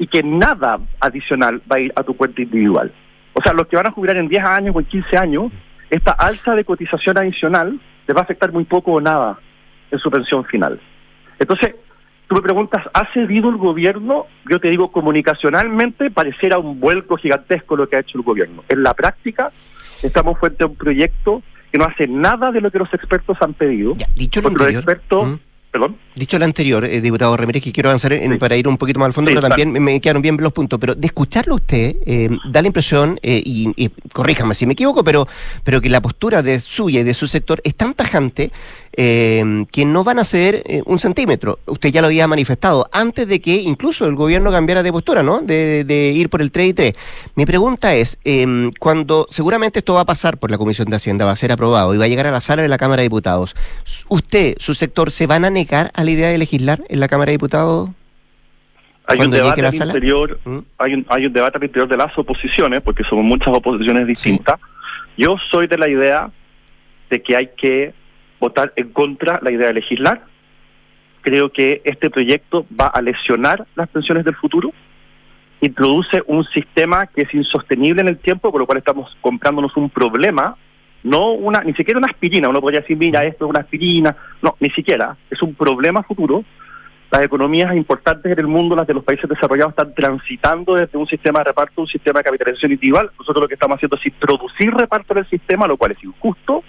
[0.00, 2.92] y que nada adicional va a ir a tu cuenta individual.
[3.34, 5.52] O sea, los que van a jubilar en 10 años o en 15 años,
[5.92, 7.78] esta alza de cotización adicional
[8.08, 9.38] les va a afectar muy poco o nada
[9.90, 10.80] en su pensión final.
[11.38, 11.74] Entonces,
[12.26, 14.24] tú me preguntas, ¿ha cedido el gobierno?
[14.48, 18.64] Yo te digo, comunicacionalmente pareciera un vuelco gigantesco lo que ha hecho el gobierno.
[18.70, 19.52] En la práctica,
[20.02, 23.52] estamos frente a un proyecto que no hace nada de lo que los expertos han
[23.52, 23.92] pedido.
[24.16, 25.34] dicho lo porque los anterior, expertos, ¿Mm?
[25.72, 25.96] Perdón.
[26.14, 29.06] Dicho lo anterior, eh, diputado Ramírez, que quiero avanzar en- para ir un poquito más
[29.06, 30.78] al fondo, Sí, pero también me, quedaron bien los puntos.
[30.78, 34.74] Pero de escucharlo a usted, eh, da la impresión, eh, y, y corríjame si me
[34.74, 35.26] equivoco, pero,
[35.64, 38.52] pero que la postura de suya y de su sector es tan tajante
[38.94, 41.58] eh, que no van a ceder eh, un centímetro.
[41.66, 45.40] Usted ya lo había manifestado antes de que incluso el gobierno cambiara de postura, ¿no?
[45.40, 46.94] De, de ir por el 3 y 3.
[47.34, 51.24] Mi pregunta es, eh, cuando seguramente esto va a pasar por la Comisión de Hacienda,
[51.24, 53.08] va a ser aprobado y va a llegar a la sala de la Cámara de
[53.08, 53.56] Diputados,
[54.08, 57.30] ¿usted, su sector, se van a negar a la idea de legislar en la Cámara
[57.30, 57.90] de Diputados?
[59.06, 60.58] Hay un debate al interior, ¿Mm?
[60.78, 64.60] hay un, hay un debate al interior de las oposiciones, porque somos muchas oposiciones distintas.
[65.16, 66.30] Yo soy de la idea
[67.10, 67.94] de que hay que
[68.42, 70.24] votar en contra la idea de legislar.
[71.22, 74.72] Creo que este proyecto va a lesionar las pensiones del futuro.
[75.60, 79.88] Introduce un sistema que es insostenible en el tiempo, por lo cual estamos comprándonos un
[79.88, 80.56] problema,
[81.04, 82.48] no una, ni siquiera una aspirina.
[82.48, 84.16] Uno podría decir, mira, esto es una aspirina.
[84.42, 85.16] No, ni siquiera.
[85.30, 86.44] Es un problema futuro
[87.12, 91.06] las economías importantes en el mundo, las de los países desarrollados, están transitando desde un
[91.06, 93.10] sistema de reparto a un sistema de capitalización individual.
[93.18, 96.64] Nosotros lo que estamos haciendo es introducir reparto en el sistema, lo cual es injusto,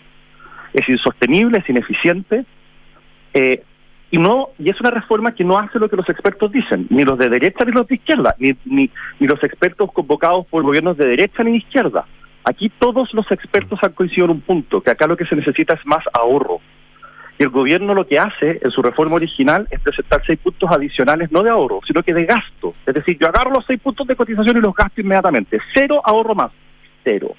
[0.73, 2.45] es insostenible, es ineficiente.
[3.33, 3.63] eh,
[4.11, 7.03] y no y es una reforma que no hace lo que los expertos dicen, ni
[7.03, 8.87] los de derecha ni los de izquierda, ni, ni,
[9.19, 12.05] ni los expertos convocados por gobiernos de derecha ni de izquierda.
[12.43, 15.73] Aquí todos los expertos han coincidido en un punto, que acá lo que se necesita
[15.73, 16.59] es más ahorro.
[17.39, 21.31] Y el gobierno lo que hace en su reforma original es presentar seis puntos adicionales,
[21.31, 22.75] no de ahorro, sino que de gasto.
[22.85, 25.57] Es decir, yo agarro los seis puntos de cotización y los gasto inmediatamente.
[25.73, 26.51] Cero ahorro más.
[27.03, 27.33] Cero.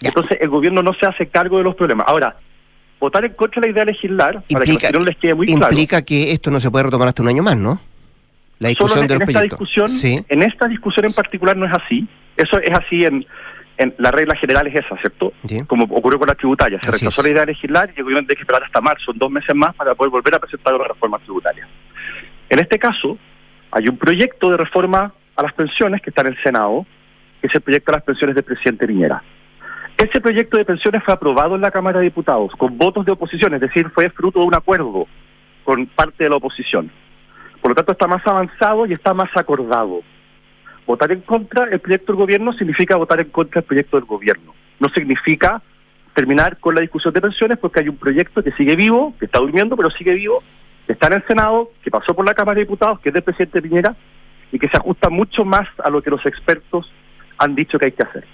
[0.00, 2.08] Entonces el gobierno no se hace cargo de los problemas.
[2.08, 2.34] Ahora,
[3.00, 5.46] votar en contra de la idea de legislar, para que los Implica, les quede muy
[5.46, 5.72] claro.
[5.72, 7.80] implica que esto no se puede retomar hasta un año más, ¿no?
[8.58, 9.58] La Solo discusión en, de en los esta proyectos.
[9.60, 10.24] discusión, Sí.
[10.28, 12.06] en esta discusión en particular no es así.
[12.36, 13.24] Eso es así en
[13.80, 15.32] en, la regla general es esa, ¿cierto?
[15.46, 15.62] Sí.
[15.68, 16.80] Como ocurrió con las tributarias.
[16.82, 17.26] Se Así rechazó es.
[17.28, 19.54] la idea de legislar y el gobierno tiene que esperar hasta marzo, en dos meses
[19.54, 21.68] más, para poder volver a presentar una reforma tributaria.
[22.50, 23.16] En este caso,
[23.70, 26.86] hay un proyecto de reforma a las pensiones que está en el Senado,
[27.40, 29.22] que es el proyecto de las pensiones del presidente Piñera.
[29.98, 33.54] Ese proyecto de pensiones fue aprobado en la Cámara de Diputados con votos de oposición,
[33.54, 35.08] es decir, fue fruto de un acuerdo
[35.64, 36.88] con parte de la oposición.
[37.60, 40.02] Por lo tanto, está más avanzado y está más acordado.
[40.86, 44.54] Votar en contra el proyecto del gobierno significa votar en contra del proyecto del gobierno.
[44.78, 45.60] No significa
[46.14, 49.40] terminar con la discusión de pensiones porque hay un proyecto que sigue vivo, que está
[49.40, 50.44] durmiendo, pero sigue vivo,
[50.86, 53.24] que está en el Senado, que pasó por la Cámara de Diputados, que es del
[53.24, 53.96] presidente Piñera
[54.52, 56.88] y que se ajusta mucho más a lo que los expertos
[57.36, 58.24] han dicho que hay que hacer.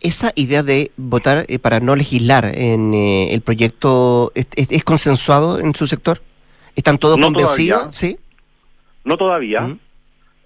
[0.00, 5.58] Esa idea de votar eh, para no legislar en eh, el proyecto, ¿es, es- consensuado
[5.60, 6.22] en su sector?
[6.74, 7.80] ¿Están todos No convencidos?
[7.80, 7.92] todavía.
[7.92, 8.18] Sí.
[9.04, 9.60] No todavía.
[9.62, 9.78] Mm.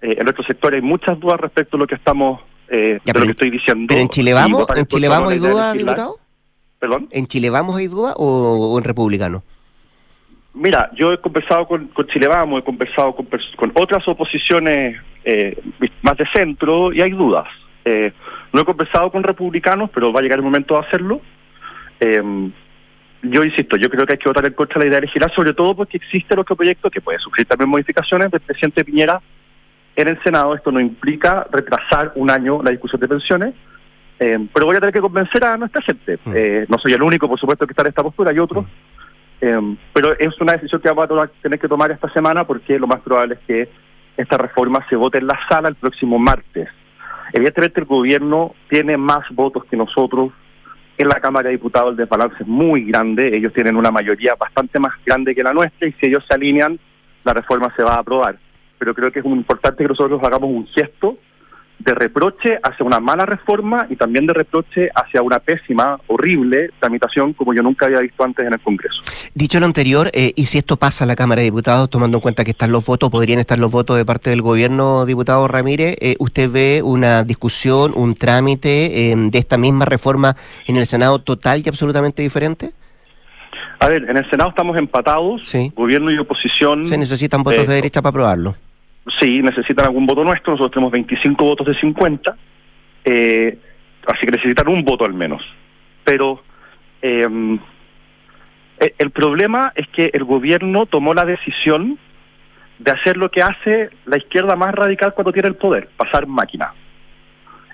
[0.01, 3.19] Eh, en nuestro sector hay muchas dudas respecto a lo que estamos, eh, de pero
[3.19, 3.85] lo que estoy diciendo.
[3.87, 4.65] ¿Pero en Chile vamos?
[4.75, 5.95] ¿En Chile vamos hay la idea de duda, legislar.
[5.95, 6.19] diputado?
[6.79, 7.07] ¿Perdón?
[7.11, 9.43] ¿En Chile vamos hay duda o, o en republicano?
[10.53, 13.27] Mira, yo he conversado con, con Chile Vamos, he conversado con,
[13.57, 15.57] con otras oposiciones eh,
[16.01, 17.47] más de centro y hay dudas.
[17.83, 18.11] Eh,
[18.53, 21.21] no he conversado con republicanos, pero va a llegar el momento de hacerlo.
[21.99, 22.51] Eh,
[23.29, 25.33] yo insisto, yo creo que hay que votar en contra de la idea de legislar,
[25.33, 29.21] sobre todo porque existe el otro proyecto que puede sufrir también modificaciones del presidente Piñera
[29.95, 30.55] en el Senado.
[30.55, 33.53] Esto no implica retrasar un año la discusión de pensiones,
[34.19, 36.19] eh, pero voy a tener que convencer a nuestra gente.
[36.25, 36.33] Mm.
[36.35, 38.65] Eh, no soy el único, por supuesto, que está en esta postura, hay otros.
[39.41, 42.87] Eh, pero es una decisión que vamos a tener que tomar esta semana porque lo
[42.87, 43.69] más probable es que
[44.17, 46.69] esta reforma se vote en la sala el próximo martes.
[47.35, 50.31] Evidentemente el gobierno tiene más votos que nosotros.
[50.97, 53.35] En la Cámara de Diputados el desbalance es muy grande.
[53.35, 56.79] Ellos tienen una mayoría bastante más grande que la nuestra y si ellos se alinean,
[57.25, 58.37] la reforma se va a aprobar.
[58.77, 61.17] Pero creo que es importante que nosotros hagamos un gesto
[61.79, 67.33] de reproche hacia una mala reforma y también de reproche hacia una pésima, horrible tramitación
[67.33, 69.01] como yo nunca había visto antes en el Congreso.
[69.33, 72.21] Dicho lo anterior, eh, y si esto pasa a la Cámara de Diputados, tomando en
[72.21, 75.95] cuenta que están los votos, podrían estar los votos de parte del gobierno, diputado Ramírez,
[75.99, 80.35] eh, ¿usted ve una discusión, un trámite eh, de esta misma reforma
[80.67, 82.71] en el Senado total y absolutamente diferente?
[83.79, 85.71] A ver, en el Senado estamos empatados, Sí.
[85.75, 86.85] gobierno y oposición.
[86.85, 88.55] Se necesitan votos eh, de derecha para aprobarlo.
[89.19, 92.35] Sí, necesitan algún voto nuestro, nosotros tenemos 25 votos de 50,
[93.03, 93.57] eh,
[94.07, 95.43] así que necesitan un voto al menos.
[96.03, 96.43] Pero
[97.01, 97.27] eh,
[98.79, 101.99] eh, el problema es que el gobierno tomó la decisión
[102.79, 106.73] de hacer lo que hace la izquierda más radical cuando tiene el poder, pasar máquina.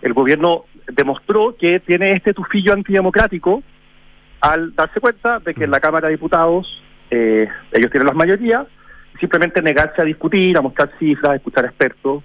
[0.01, 3.63] El gobierno demostró que tiene este tufillo antidemocrático
[4.41, 8.67] al darse cuenta de que en la Cámara de Diputados eh, ellos tienen las mayorías,
[9.21, 12.23] simplemente negarse a discutir, a mostrar cifras, a escuchar expertos.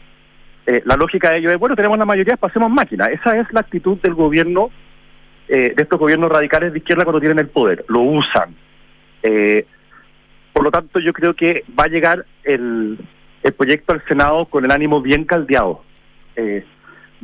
[0.66, 3.06] Eh, la lógica de ello es, bueno, tenemos la mayoría, pasemos máquina.
[3.06, 4.70] Esa es la actitud del gobierno,
[5.46, 8.56] eh, de estos gobiernos radicales de izquierda cuando tienen el poder, lo usan.
[9.22, 9.64] Eh,
[10.52, 12.98] por lo tanto, yo creo que va a llegar el,
[13.42, 15.84] el proyecto al Senado con el ánimo bien caldeado.
[16.34, 16.64] Eh,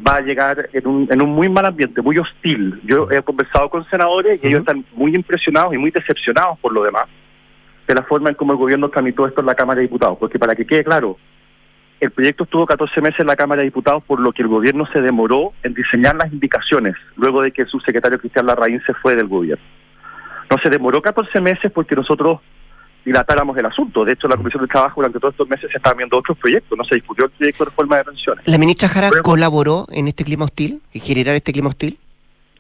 [0.07, 2.81] va a llegar en un, en un muy mal ambiente, muy hostil.
[2.85, 6.85] Yo he conversado con senadores y ellos están muy impresionados y muy decepcionados por lo
[6.85, 7.09] demás
[7.87, 10.19] de la forma en cómo el gobierno tramitó esto en la Cámara de Diputados.
[10.19, 11.17] Porque para que quede claro,
[12.01, 14.87] el proyecto estuvo 14 meses en la Cámara de Diputados por lo que el gobierno
[14.93, 19.15] se demoró en diseñar las indicaciones luego de que el subsecretario Cristian Larraín se fue
[19.15, 19.65] del gobierno.
[20.51, 22.41] No se demoró 14 meses porque nosotros
[23.05, 24.05] dilatáramos el asunto.
[24.05, 26.77] De hecho, la Comisión de Trabajo durante todos estos meses se estaban viendo otros proyectos.
[26.77, 28.49] No se discutió el proyecto de reforma de pensiones.
[28.49, 31.99] ¿La ministra Jara colaboró en este clima hostil, en generar este clima hostil?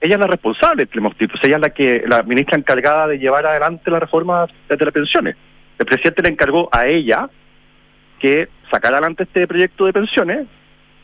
[0.03, 3.46] Ella es la responsable del pues ella es la que la ministra encargada de llevar
[3.46, 5.36] adelante la reforma de las pensiones.
[5.78, 7.30] El presidente le encargó a ella
[8.18, 10.46] que sacara adelante este proyecto de pensiones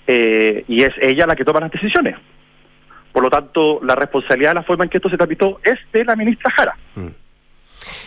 [0.09, 2.17] eh, y es ella la que toma las decisiones.
[3.13, 6.05] Por lo tanto, la responsabilidad de la forma en que esto se tramitó es de
[6.05, 6.77] la ministra Jara.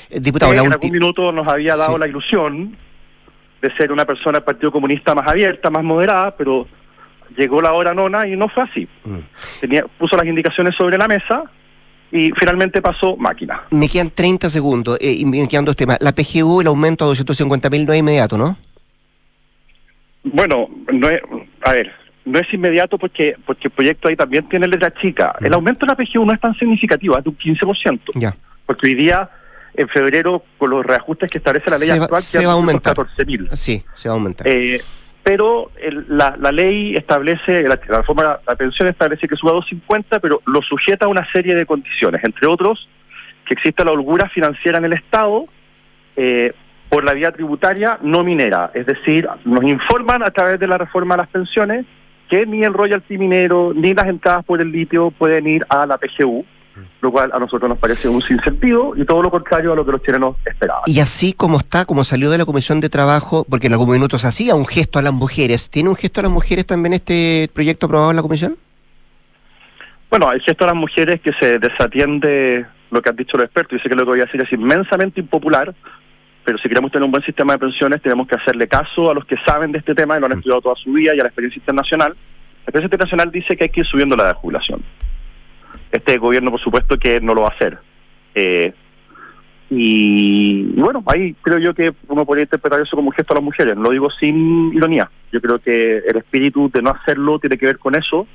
[0.09, 1.99] Eh, diputado, que la en algún minuto nos había dado Sí.
[1.99, 2.75] la ilusión
[3.61, 6.67] de ser una persona del Partido Comunista más abierta, más moderada, pero
[7.37, 8.87] llegó la hora nona y no fue así.
[9.05, 9.17] Mm.
[9.59, 11.43] Tenía, puso las indicaciones sobre la mesa
[12.11, 13.63] y finalmente pasó máquina.
[13.71, 15.97] Me quedan 30 segundos eh, y me quedan dos temas.
[16.01, 18.57] La PGU, el aumento a 250 mil no es inmediato, ¿no?
[20.23, 21.19] Bueno, no es,
[21.63, 21.91] a ver,
[22.25, 25.35] no es inmediato porque porque el proyecto ahí también tiene letra chica.
[25.41, 27.99] El aumento de la PGU no es tan significativo, es de un 15%.
[28.15, 28.35] Ya.
[28.65, 29.29] Porque hoy día,
[29.73, 32.55] en febrero, con los reajustes que establece la ley Se va- actual, se va a
[32.55, 32.95] aumentar.
[32.95, 33.49] 14.000.
[33.55, 34.47] Sí, se va a aumentar.
[34.47, 34.79] Eh,
[35.23, 39.51] pero el- la, la ley establece, la, la reforma de la pensión establece que suba
[39.51, 42.87] a 250, pero lo sujeta a una serie de condiciones, entre otros,
[43.45, 45.45] que exista la holgura financiera en el Estado
[46.15, 46.53] eh,
[46.89, 48.71] por la vía tributaria no minera.
[48.73, 51.85] Es decir, nos informan a través de la reforma de las pensiones
[52.29, 55.97] que ni el royalty minero ni las entradas por el litio pueden ir a la
[55.97, 56.45] PGU,
[57.01, 59.91] lo cual a nosotros nos parece un sinsentido y todo lo contrario a lo que
[59.91, 60.83] los chilenos esperaban.
[60.85, 64.17] Y así como está, como salió de la Comisión de Trabajo, porque en algún minuto
[64.17, 67.49] se hacía un gesto a las mujeres, ¿tiene un gesto a las mujeres también este
[67.53, 68.57] proyecto aprobado en la Comisión?
[70.09, 73.81] Bueno, hay gesto a las mujeres que se desatiende lo que han dicho los expertos.
[73.81, 75.73] Sé que lo que voy a decir es inmensamente impopular,
[76.43, 79.25] pero si queremos tener un buen sistema de pensiones tenemos que hacerle caso a los
[79.25, 81.29] que saben de este tema y lo han estudiado toda su vida y a la
[81.29, 82.09] experiencia internacional.
[82.11, 84.83] La experiencia internacional dice que hay que ir subiendo la edad de jubilación.
[85.91, 87.77] Este gobierno, por supuesto, que no lo va a hacer.
[88.33, 88.73] Eh,
[89.69, 93.43] y, bueno, ahí creo yo que uno podría interpretar eso como un gesto a las
[93.43, 93.77] mujeres.
[93.77, 95.09] Lo digo sin ironía.
[95.31, 98.27] Yo creo que el espíritu de no hacerlo tiene que ver con eso.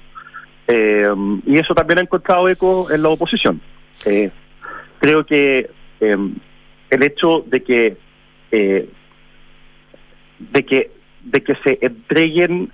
[0.69, 1.09] Eh,
[1.47, 3.61] y eso también ha encontrado eco en la oposición.
[4.05, 4.31] Eh,
[4.99, 7.97] creo que el hecho de que
[10.39, 10.91] de que
[11.27, 12.71] de que se entreguen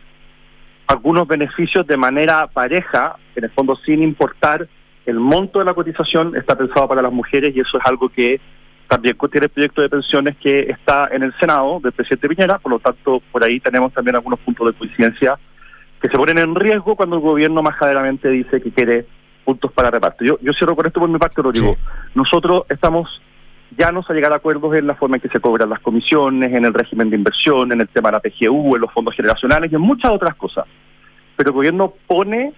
[0.92, 4.68] algunos beneficios de manera pareja, en el fondo sin importar
[5.06, 8.40] el monto de la cotización, está pensado para las mujeres y eso es algo que
[8.88, 12.72] también contiene el proyecto de pensiones que está en el Senado del presidente Piñera, por
[12.72, 15.38] lo tanto, por ahí tenemos también algunos puntos de coincidencia
[16.00, 19.06] que se ponen en riesgo cuando el gobierno majaderamente dice que quiere
[19.46, 20.24] puntos para reparto.
[20.24, 21.76] Yo, yo cierro con esto por mi parte, Rodrigo.
[22.14, 23.21] Nosotros estamos
[23.76, 26.64] llanos a llegar a acuerdos en la forma en que se cobran las comisiones, en
[26.64, 29.74] el régimen de inversión, en el tema de la PGU, en los fondos generacionales y
[29.74, 30.64] en muchas otras cosas.
[31.36, 32.52] Pero el gobierno pone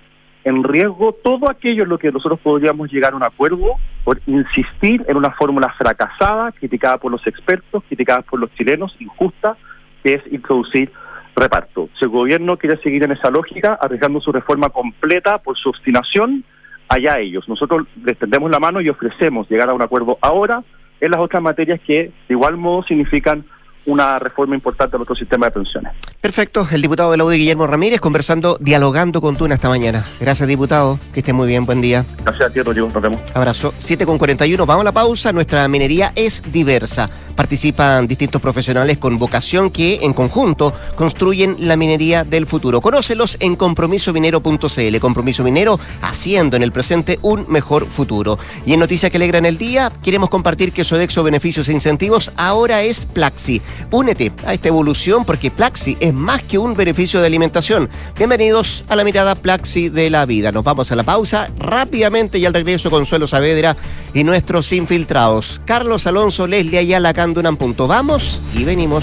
[0.44, 5.04] en riesgo todo aquello en lo que nosotros podríamos llegar a un acuerdo por insistir
[5.08, 9.56] en una fórmula fracasada, criticada por los expertos, criticada por los chilenos, injusta,
[10.02, 10.92] que es introducir
[11.34, 11.88] reparto.
[11.98, 16.44] Si el gobierno quiere seguir en esa lógica, arriesgando su reforma completa por su obstinación,
[16.88, 17.48] allá ellos.
[17.48, 20.62] Nosotros les tendemos la mano y ofrecemos llegar a un acuerdo ahora
[21.04, 23.44] en las otras materias que de igual modo significan
[23.86, 25.92] una reforma importante de nuestro sistema de pensiones.
[26.20, 30.06] Perfecto, el diputado de la UDI, Guillermo Ramírez, conversando, dialogando con Tuna esta mañana.
[30.20, 32.04] Gracias, diputado, que esté muy bien, buen día.
[32.24, 33.20] Gracias a ti, Rodrigo, nos vemos.
[33.34, 33.74] Abrazo.
[33.76, 35.32] 7 con 41, vamos a la pausa.
[35.32, 37.10] Nuestra minería es diversa.
[37.34, 42.80] Participan distintos profesionales con vocación que, en conjunto, construyen la minería del futuro.
[42.80, 44.98] Conócelos en compromisominero.cl.
[45.00, 48.38] Compromiso Minero, haciendo en el presente un mejor futuro.
[48.64, 52.82] Y en Noticias que alegran el día, queremos compartir que Sodexo Beneficios e Incentivos ahora
[52.82, 53.62] es Plaxi.
[53.90, 57.88] Únete a esta evolución porque Plaxi es más que un beneficio de alimentación.
[58.16, 60.52] Bienvenidos a la mirada Plaxi de la vida.
[60.52, 63.76] Nos vamos a la pausa rápidamente y al regreso Consuelo Saavedra
[64.12, 65.60] y nuestros infiltrados.
[65.64, 67.56] Carlos Alonso, Leslie Ayala, Candunan.
[67.56, 67.88] Punto.
[67.88, 69.02] Vamos y venimos.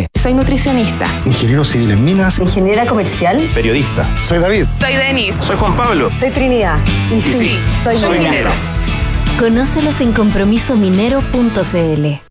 [0.19, 1.07] Soy nutricionista.
[1.25, 2.39] Ingeniero civil en minas.
[2.39, 3.49] Ingeniera comercial.
[3.53, 4.07] Periodista.
[4.23, 4.65] Soy David.
[4.79, 5.35] Soy Denis.
[5.41, 6.09] Soy Juan Pablo.
[6.19, 6.77] Soy Trinidad.
[7.15, 8.49] Y, sí, sí, soy, soy minero.
[9.39, 12.30] Conócelos en compromisominero.cl.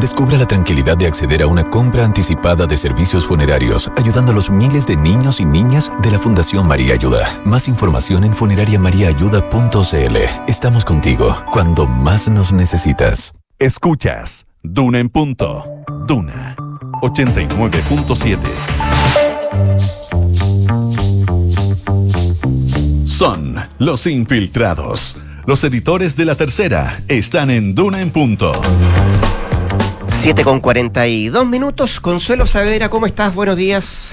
[0.00, 4.50] Descubra la tranquilidad de acceder a una compra anticipada de servicios funerarios, ayudando a los
[4.50, 7.40] miles de niños y niñas de la Fundación María Ayuda.
[7.44, 10.16] Más información en funerariamariaayuda.cl.
[10.46, 13.32] Estamos contigo cuando más nos necesitas.
[13.58, 15.64] Escuchas Duna en punto.
[16.06, 16.56] Duna
[17.00, 18.38] 89.7.
[23.06, 25.22] Son los infiltrados.
[25.46, 28.52] Los editores de la tercera están en Duna en punto.
[30.26, 32.00] 7 con 42 minutos.
[32.00, 33.32] Consuelo Saavedra, ¿cómo estás?
[33.32, 34.10] Buenos días.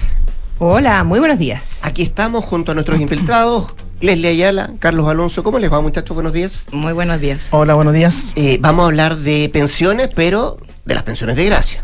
[0.59, 1.83] Hola, muy buenos días.
[1.83, 3.73] Aquí estamos junto a nuestros infiltrados.
[3.99, 6.13] Leslie Ayala, Carlos Alonso, ¿cómo les va muchachos?
[6.13, 6.67] Buenos días.
[6.71, 7.47] Muy buenos días.
[7.49, 8.31] Hola, buenos días.
[8.35, 11.83] Eh, vamos a hablar de pensiones, pero de las pensiones de gracia.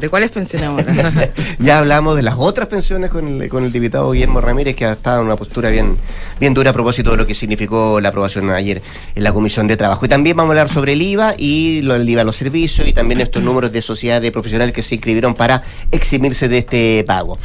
[0.00, 0.86] ¿De cuáles pensiones
[1.58, 4.92] ya hablamos de las otras pensiones con el, con el diputado Guillermo Ramírez, que ha
[4.92, 5.98] estado en una postura bien,
[6.38, 8.80] bien dura a propósito de lo que significó la aprobación ayer
[9.14, 10.06] en la Comisión de Trabajo.
[10.06, 12.88] Y también vamos a hablar sobre el IVA y lo del IVA a los servicios
[12.88, 17.04] y también estos números de sociedades de profesionales que se inscribieron para eximirse de este
[17.06, 17.38] pago.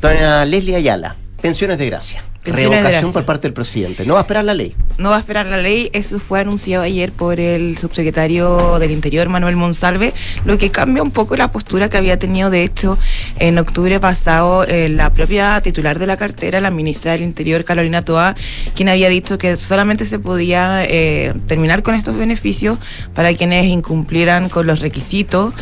[0.00, 2.24] Doña Leslie Ayala, pensiones de gracia.
[2.44, 4.04] Revocación por parte del presidente.
[4.04, 4.74] No va a esperar la ley.
[4.98, 9.28] No va a esperar la ley, eso fue anunciado ayer por el subsecretario del Interior,
[9.28, 10.12] Manuel Monsalve,
[10.44, 12.98] lo que cambia un poco la postura que había tenido, de hecho,
[13.38, 18.02] en octubre pasado, eh, la propia titular de la cartera, la ministra del Interior, Carolina
[18.02, 18.36] Toa,
[18.74, 22.78] quien había dicho que solamente se podía eh, terminar con estos beneficios
[23.14, 25.54] para quienes incumplieran con los requisitos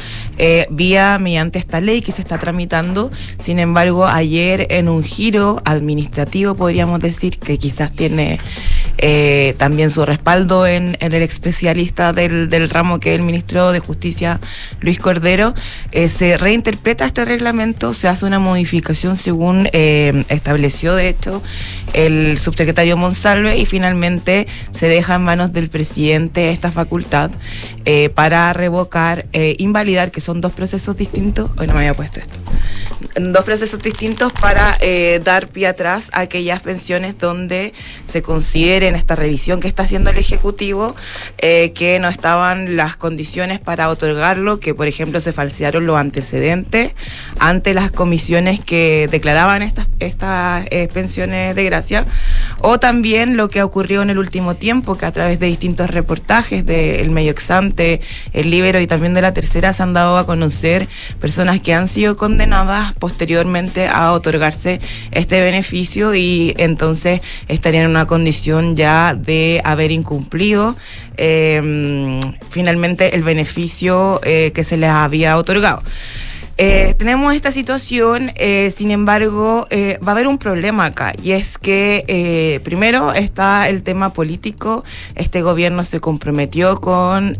[0.43, 3.11] eh, vía mediante esta ley que se está tramitando.
[3.38, 8.41] Sin embargo, ayer en un giro administrativo, podríamos decir que quizás tiene
[8.99, 14.41] eh, también su respaldo en, el especialista del, ramo que es el ministro de Justicia,
[14.80, 15.55] Luis Cordero,
[15.93, 21.43] eh, se reinterpreta este reglamento, se hace una modificación según eh, estableció de hecho
[21.93, 27.30] el subsecretario Monsalve y finalmente se deja en manos del presidente esta facultad
[28.14, 31.51] para revocar, invalidar, que son dos procesos distintos.
[31.57, 32.38] Hoy no me había puesto esto.
[33.18, 34.78] Dos procesos distintos para
[35.24, 37.74] dar pie atrás a aquellas pensiones donde
[38.07, 40.95] se considere en esta revisión que está haciendo el Ejecutivo
[41.38, 46.95] eh, que no estaban las condiciones para otorgarlo, que por ejemplo se falsearon los antecedentes
[47.38, 52.05] ante las comisiones que declaraban estas, estas eh, pensiones de gracia,
[52.61, 56.66] o también lo que ocurrió en el último tiempo, que a través de distintos reportajes
[56.66, 58.01] del medio exante,
[58.32, 60.88] el libero y también de la tercera se han dado a conocer
[61.20, 64.80] personas que han sido condenadas posteriormente a otorgarse
[65.12, 70.76] este beneficio y entonces estarían en una condición ya de haber incumplido
[71.16, 75.82] eh, finalmente el beneficio eh, que se les había otorgado.
[76.62, 81.56] Eh, tenemos esta situación, eh, sin embargo, va a haber un problema acá, y es
[81.56, 87.38] que primero está el tema político, este gobierno se comprometió con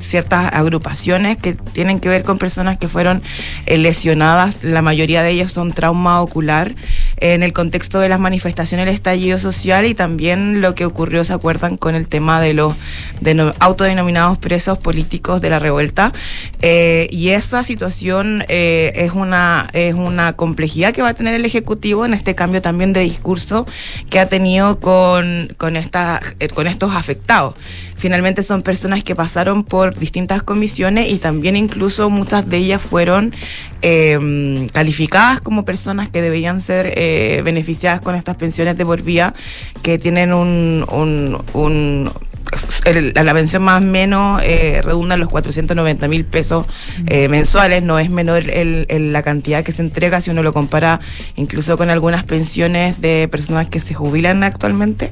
[0.00, 3.22] ciertas agrupaciones que tienen que ver con personas que fueron
[3.64, 6.74] lesionadas, la mayoría de ellas son trauma ocular,
[7.18, 11.32] en el contexto de las manifestaciones del estallido social y también lo que ocurrió, ¿se
[11.32, 12.74] acuerdan?, con el tema de los
[13.20, 16.12] deno- autodenominados presos políticos de la revuelta.
[16.60, 21.44] Eh, y esa situación eh, es, una, es una complejidad que va a tener el
[21.44, 23.66] Ejecutivo en este cambio también de discurso
[24.10, 27.54] que ha tenido con, con, esta, eh, con estos afectados.
[27.96, 33.32] Finalmente son personas que pasaron por distintas comisiones y también incluso muchas de ellas fueron
[34.72, 36.92] calificadas como personas que debían ser
[37.44, 39.02] beneficiadas con estas pensiones de por
[39.82, 40.84] que tienen un,
[41.52, 42.10] un
[42.84, 46.66] el- la, pensión más o menos eh, redunda en los 490 mil pesos
[47.06, 50.52] eh, mensuales, no es menor el- el- la cantidad que se entrega si uno lo
[50.52, 51.00] compara
[51.36, 55.10] incluso con algunas pensiones de personas que se jubilan actualmente.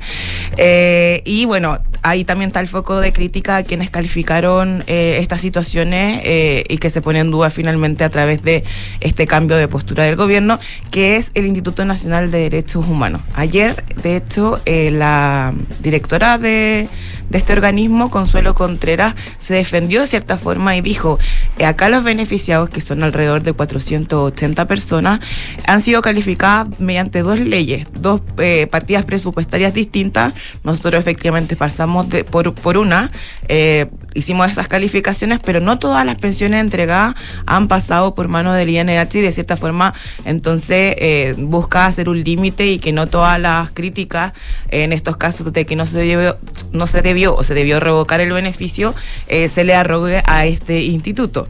[0.56, 5.40] Eh, y bueno, ahí también está el foco de crítica a quienes calificaron eh, estas
[5.40, 6.22] situaciones
[6.68, 8.64] y que se pone en duda finalmente a través de
[9.00, 10.58] este cambio de postura del gobierno,
[10.90, 13.20] que es el Instituto Nacional de Derechos Humanos.
[13.34, 16.88] Ayer, de hecho, la directora de,
[17.30, 21.18] de este organismo, Consuelo Contreras, se defendió de cierta forma y dijo,
[21.58, 25.20] eh, acá los beneficiados, que son alrededor de 480 personas,
[25.66, 30.34] han sido calificadas mediante dos leyes, dos eh, partidas presupuestarias distintas.
[30.64, 33.12] Nosotros efectivamente pasamos por, por una,
[33.48, 37.14] eh, hicimos esas calificaciones, pero no todas las pensiones entregadas
[37.46, 42.66] han pasado por manos del INH y de cierta forma entonces busca hacer un límite
[42.66, 44.32] y que no todas las críticas
[44.68, 46.38] en estos casos de que no se debió,
[46.72, 48.94] no se debió o se debió revocar el beneficio
[49.28, 51.46] eh, se le arrogue a este instituto.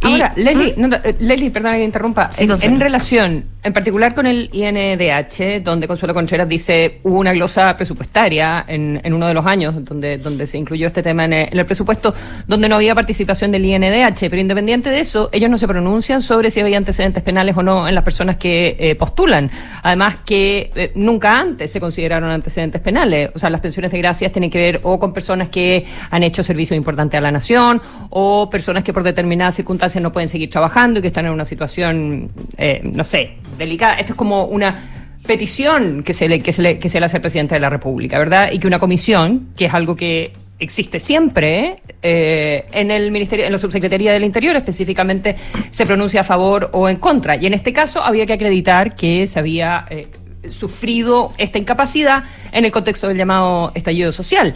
[0.00, 2.30] Y- Ahora, Leslie, no, eh, Leslie, perdona que interrumpa.
[2.32, 7.32] Sí, en, en relación, en particular con el INDH, donde Consuelo Contreras dice hubo una
[7.32, 11.32] glosa presupuestaria en, en uno de los años donde, donde se incluyó este tema en
[11.32, 12.14] el, en el presupuesto,
[12.46, 16.50] donde no había participación del INDH, pero independiente de eso, ellos no se pronuncian sobre
[16.50, 19.50] si había antecedentes penales o no en las personas que eh, postulan.
[19.82, 23.30] Además que eh, nunca antes se consideraron antecedentes penales.
[23.34, 26.42] O sea, las pensiones de gracias tienen que ver o con personas que han hecho
[26.42, 27.80] servicio importante a la nación
[28.10, 31.44] o personas que por determinadas circunstancias no pueden seguir trabajando y que están en una
[31.44, 33.94] situación, eh, no sé, delicada.
[33.94, 37.18] Esto es como una petición que se le, que se le, que se le hace
[37.18, 38.50] al presidente de la República, ¿verdad?
[38.50, 43.52] Y que una comisión, que es algo que existe siempre eh, en el ministerio, en
[43.52, 45.36] la subsecretaría del Interior específicamente,
[45.70, 47.36] se pronuncia a favor o en contra.
[47.36, 50.08] Y en este caso había que acreditar que se había eh,
[50.50, 54.54] sufrido esta incapacidad en el contexto del llamado estallido social.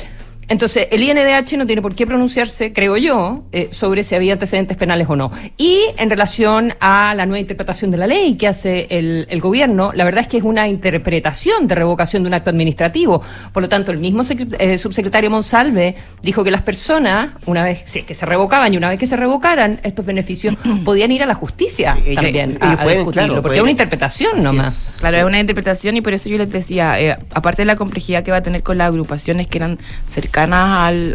[0.53, 4.77] Entonces, el INDH no tiene por qué pronunciarse, creo yo, eh, sobre si había antecedentes
[4.77, 5.31] penales o no.
[5.57, 9.93] Y en relación a la nueva interpretación de la ley que hace el, el gobierno,
[9.95, 13.23] la verdad es que es una interpretación de revocación de un acto administrativo.
[13.55, 14.23] Por lo tanto, el mismo
[14.59, 18.91] eh, subsecretario Monsalve dijo que las personas, una vez sí, que se revocaban y una
[18.91, 22.83] vez que se revocaran estos beneficios, podían ir a la justicia también ellos a, a
[22.83, 24.97] pueden, discutirlo, claro, porque pueden- es una interpretación nomás.
[25.01, 28.23] Claro, es una interpretación y por eso yo les decía, eh, aparte de la complejidad
[28.23, 29.79] que va a tener con las agrupaciones que eran
[30.09, 31.15] cercanas al,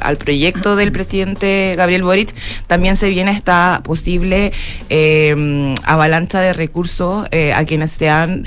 [0.00, 2.34] al, proyecto del presidente Gabriel Boric,
[2.66, 4.52] también se viene esta posible
[4.88, 8.44] eh, avalancha de recursos eh, a quienes sean...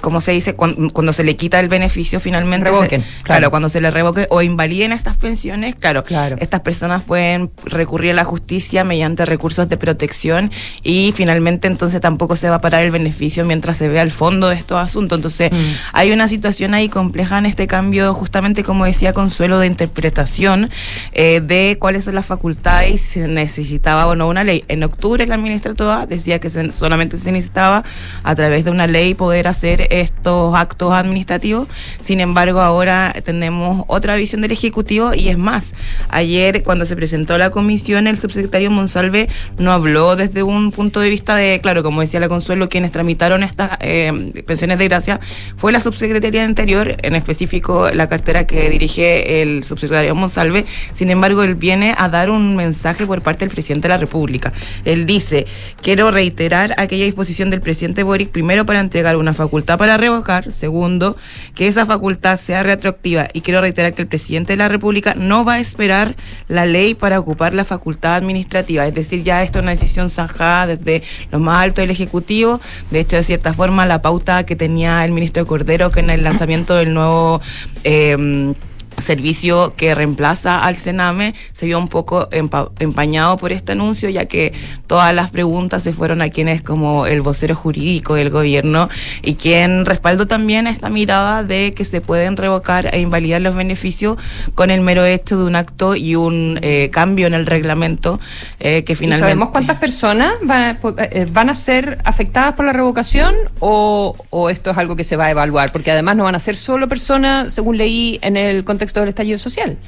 [0.00, 2.64] Como se dice, cuando, cuando se le quita el beneficio finalmente.
[2.70, 3.24] Revoquen, se- claro.
[3.24, 3.50] claro.
[3.50, 6.04] cuando se le revoque o invaliden estas pensiones, claro,
[6.38, 10.50] estas personas pueden recurrir a la justicia mediante recursos de protección
[10.82, 14.48] y finalmente entonces tampoco se va a parar el beneficio mientras se vea el fondo
[14.48, 15.18] de estos asuntos.
[15.18, 15.56] Entonces Mm.
[15.94, 20.70] hay una situación ahí compleja en este cambio, justamente como decía Consuelo, de interpretación
[21.12, 24.62] eh, de cuáles son las facultades y si se necesitaba o no una ley.
[24.68, 27.82] En octubre la ministra Toa decía que se- solamente se necesitaba
[28.22, 31.68] a través de una ley poder hacer estos actos administrativos.
[32.00, 35.74] Sin embargo, ahora tenemos otra visión del Ejecutivo y es más,
[36.08, 39.28] ayer cuando se presentó la comisión, el subsecretario Monsalve
[39.58, 43.42] no habló desde un punto de vista de, claro, como decía la Consuelo, quienes tramitaron
[43.42, 45.20] estas eh, pensiones de gracia
[45.56, 50.64] fue la subsecretaría de Interior, en específico la cartera que dirige el subsecretario Monsalve.
[50.92, 54.52] Sin embargo, él viene a dar un mensaje por parte del presidente de la República.
[54.84, 55.46] Él dice,
[55.82, 61.16] quiero reiterar aquella disposición del presidente Boric, primero para entregar una facultad para revocar, segundo,
[61.54, 63.28] que esa facultad sea retroactiva.
[63.32, 66.16] Y quiero reiterar que el presidente de la República no va a esperar
[66.48, 70.76] la ley para ocupar la facultad administrativa, es decir, ya esto es una decisión zanjada
[70.76, 72.60] desde lo más alto del Ejecutivo,
[72.90, 76.24] de hecho, de cierta forma, la pauta que tenía el ministro Cordero que en el
[76.24, 77.40] lanzamiento del nuevo...
[77.84, 78.54] eh,
[79.02, 84.26] servicio que reemplaza al Sename se vio un poco empa- empañado por este anuncio, ya
[84.26, 84.52] que
[84.86, 88.88] todas las preguntas se fueron a quien es como el vocero jurídico del gobierno
[89.22, 94.16] y quien respaldó también esta mirada de que se pueden revocar e invalidar los beneficios
[94.54, 98.18] con el mero hecho de un acto y un eh, cambio en el reglamento
[98.60, 99.26] eh, que ¿Y finalmente...
[99.30, 100.78] ¿Sabemos cuántas personas van, a-
[101.10, 105.16] eh, van a ser afectadas por la revocación o, o esto es algo que se
[105.16, 105.72] va a evaluar?
[105.72, 109.38] Porque además no van a ser solo personas, según leí, en el contexto del estallido
[109.38, 109.78] social.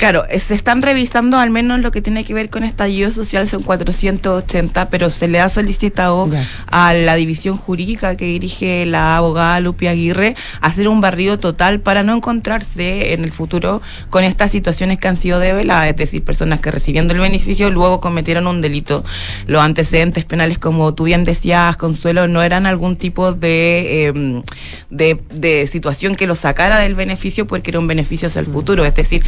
[0.00, 3.46] Claro, eh, se están revisando al menos lo que tiene que ver con estallido social,
[3.46, 6.26] son 480, pero se le ha solicitado
[6.68, 12.02] a la división jurídica que dirige la abogada Lupi Aguirre hacer un barrido total para
[12.02, 16.60] no encontrarse en el futuro con estas situaciones que han sido develadas, es decir, personas
[16.60, 19.04] que recibiendo el beneficio luego cometieron un delito.
[19.46, 24.42] Los antecedentes penales, como tú bien decías, Consuelo, no eran algún tipo de, eh,
[24.88, 28.86] de, de situación que lo sacara del beneficio porque era un beneficio hacia el futuro,
[28.86, 29.22] es decir,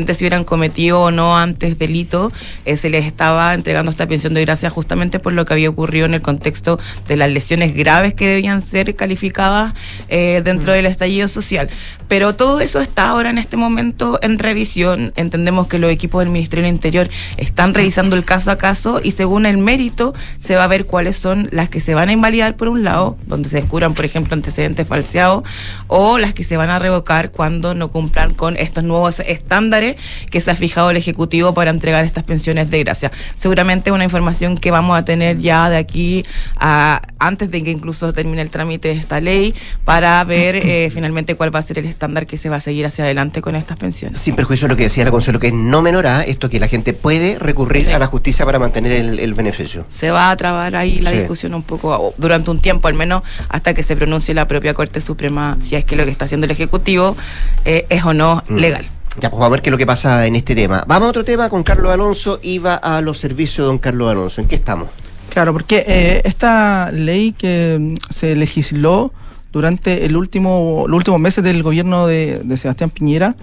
[0.00, 2.32] independiente si hubieran cometido o no antes delito,
[2.64, 6.06] eh, se les estaba entregando esta pensión de gracia justamente por lo que había ocurrido
[6.06, 9.74] en el contexto de las lesiones graves que debían ser calificadas
[10.08, 11.68] eh, dentro del estallido social.
[12.08, 15.12] Pero todo eso está ahora en este momento en revisión.
[15.16, 19.12] Entendemos que los equipos del Ministerio del Interior están revisando el caso a caso y
[19.12, 22.56] según el mérito se va a ver cuáles son las que se van a invalidar
[22.56, 25.44] por un lado, donde se descubran, por ejemplo, antecedentes falseados,
[25.86, 29.89] o las que se van a revocar cuando no cumplan con estos nuevos estándares
[30.30, 33.10] que se ha fijado el Ejecutivo para entregar estas pensiones de gracia.
[33.36, 36.24] Seguramente una información que vamos a tener ya de aquí
[36.56, 41.34] a antes de que incluso termine el trámite de esta ley para ver eh, finalmente
[41.34, 43.76] cuál va a ser el estándar que se va a seguir hacia adelante con estas
[43.76, 44.20] pensiones.
[44.20, 46.58] Sin perjuicio de lo que decía la Consuelo, que es no menor a esto que
[46.60, 49.86] la gente puede recurrir a la justicia para mantener el, el beneficio.
[49.88, 51.18] se va a trabar ahí la Sí.
[51.18, 55.00] discusión un poco durante un tiempo al menos hasta que se pronuncie la propia Corte
[55.00, 57.16] Suprema si es que lo que está haciendo el Ejecutivo
[57.64, 58.56] eh, es o no Mm.
[58.56, 58.86] legal.
[59.20, 60.82] Ya, pues vamos a ver qué es lo que pasa en este tema.
[60.86, 62.38] Vamos a otro tema con Carlos Alonso.
[62.42, 64.40] Iba a los servicios de don Carlos Alonso.
[64.40, 64.88] ¿En qué estamos?
[65.28, 69.12] Claro, porque eh, esta ley que mm, se legisló
[69.52, 73.34] durante el último, los últimos meses del gobierno de, Sebastián Piñera,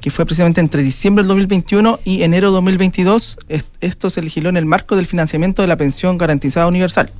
[0.00, 4.48] que fue precisamente entre diciembre del 2021 y enero del 2022, es- esto se legisló
[4.48, 7.10] en el marco del financiamiento de la pensión garantizada universal,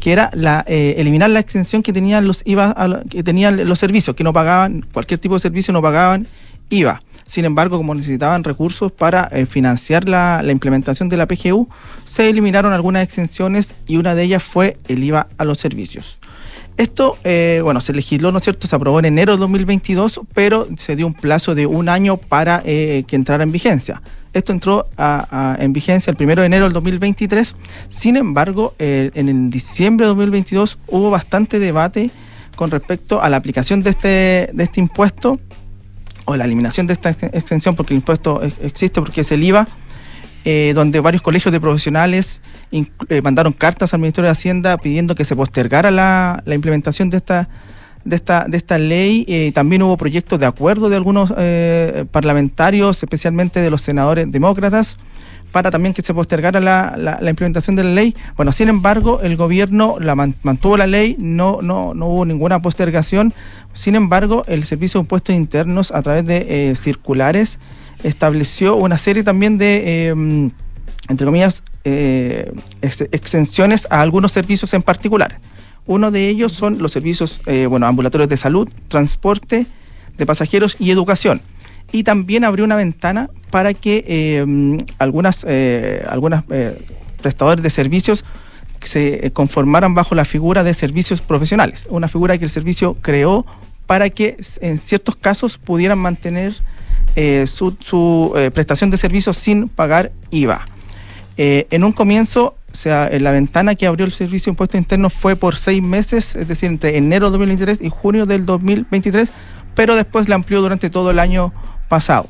[0.00, 0.30] que era
[0.66, 4.32] eh, eliminar la exención que tenían los IVA, a que tenían los servicios, que no
[4.32, 6.26] pagaban, cualquier tipo de servicio no pagaban
[6.70, 7.00] IVA.
[7.26, 11.68] Sin embargo, como necesitaban recursos para eh, financiar la, implementación de la PGU,
[12.04, 16.18] se eliminaron algunas exenciones y una de ellas fue el IVA a los servicios.
[16.76, 18.66] Esto, eh, bueno, se legisló, ¿no es cierto?
[18.66, 22.62] Se aprobó en enero de 2022, pero se dio un plazo de un año para
[22.64, 24.02] eh, que entrara en vigencia.
[24.32, 24.86] Esto entró
[25.58, 27.54] en vigencia el primero de enero del 2023.
[27.88, 32.10] Sin embargo, en diciembre de 2022 hubo bastante debate
[32.56, 35.38] con respecto a la aplicación de este, de este impuesto
[36.24, 39.42] o la eliminación de esta ex- exención, porque el impuesto ex- existe, porque es el
[39.42, 39.66] IVA,
[40.44, 42.40] eh, donde varios colegios de profesionales
[42.72, 47.18] eh, mandaron cartas al Ministerio de Hacienda pidiendo que se postergara la, la implementación de
[47.18, 47.48] esta
[48.04, 49.24] de esta, de esta ley.
[49.28, 54.96] Eh, también hubo proyectos de acuerdo de algunos eh, parlamentarios, especialmente de los senadores demócratas,
[55.52, 58.16] para también que se postergara la, la- implementación de la ley.
[58.36, 62.60] Bueno, sin embargo, el gobierno la man- mantuvo la ley, no, no, no hubo ninguna
[62.62, 63.32] postergación.
[63.74, 67.58] Sin embargo, el Servicio de Impuestos Internos, a través de eh, circulares,
[68.02, 70.50] estableció una serie también de, eh,
[71.08, 75.38] entre comillas, eh, ex- exenciones a algunos servicios en particular.
[75.86, 79.66] Uno de ellos son los servicios, eh, bueno, ambulatorios de salud, transporte
[80.16, 81.40] de pasajeros y educación.
[81.92, 86.82] Y también abrió una ventana para que eh, algunas, eh, algunas eh,
[87.20, 88.24] prestadores de servicios
[88.82, 93.44] se eh, conformaran bajo la figura de servicios profesionales, una figura que el servicio creó
[93.86, 96.54] para que en ciertos casos pudieran mantener
[97.46, 100.64] su, prestación de servicios sin pagar IVA.
[101.36, 105.36] En un comienzo, o sea, la ventana que abrió el Servicio de Impuestos Internos fue
[105.36, 109.30] por seis meses, es decir, entre enero de 2023 y junio del 2023,
[109.74, 111.52] pero después la amplió durante todo el año
[111.92, 112.26] pasado.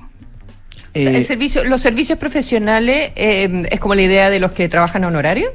[0.93, 4.69] Sea, Eh, el servicio, los servicios profesionales eh, es como la idea de los que
[4.69, 5.51] trabajan a honorario.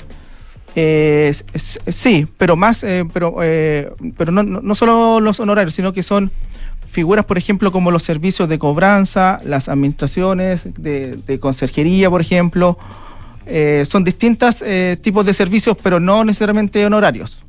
[0.75, 3.35] Eh, sí, pero más, pero,
[4.17, 6.31] pero no, no, solo los honorarios, sino que son
[6.89, 12.77] figuras, por ejemplo, como los servicios de cobranza, las administraciones de, de conserjería, por ejemplo.
[13.85, 14.63] Son distintos
[15.01, 17.43] tipos de servicios, pero no necesariamente honorarios.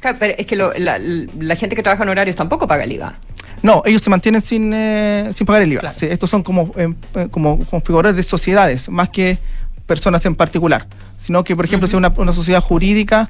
[0.00, 2.92] Claro, pero es que lo- la, la gente que trabaja en horarios tampoco paga el
[2.92, 3.18] IVA.
[3.66, 5.82] No, ellos se mantienen sin, eh, sin pagar el IVA.
[5.94, 9.38] Sí, estos son como, eh, eh, como configuradores de sociedades, más que
[9.86, 10.86] personas en particular.
[11.18, 13.28] Sino que, por ejemplo, si una, una sociedad jurídica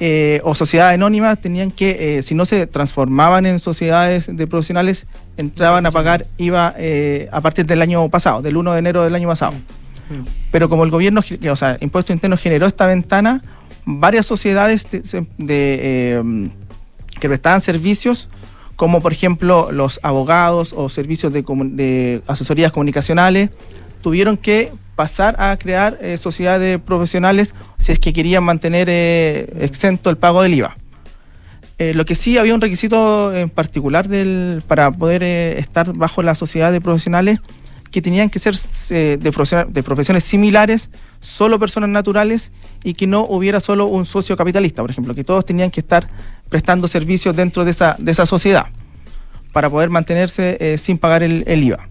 [0.00, 5.06] eh, o sociedad anónima, tenían que, eh, si no se transformaban en sociedades de profesionales,
[5.36, 9.14] entraban a pagar IVA eh, a partir del año pasado, del 1 de enero del
[9.14, 9.52] año pasado.
[10.50, 13.42] Pero como el gobierno, o sea, Impuesto Interno generó esta ventana,
[13.84, 16.50] varias sociedades de, se- de,
[17.20, 18.28] que prestaban servicios,
[18.80, 23.50] como por ejemplo los abogados o servicios de, asesorías comunicacionales,
[24.00, 30.08] tuvieron que pasar a crear eh, sociedades profesionales si es que querían mantener eh, exento
[30.08, 30.78] el pago del IVA.
[31.76, 36.22] Eh, lo que sí había un requisito en particular del, para poder eh, estar bajo
[36.22, 37.42] la sociedad de profesionales
[37.90, 38.54] que tenían que ser
[38.88, 42.50] de, de profesiones similares, solo personas naturales
[42.82, 46.08] y que no hubiera solo un socio capitalista, por ejemplo, que todos tenían que estar
[46.50, 48.66] prestando servicios dentro de esa, de esa sociedad
[49.52, 51.88] para poder mantenerse eh, sin pagar el, IVA.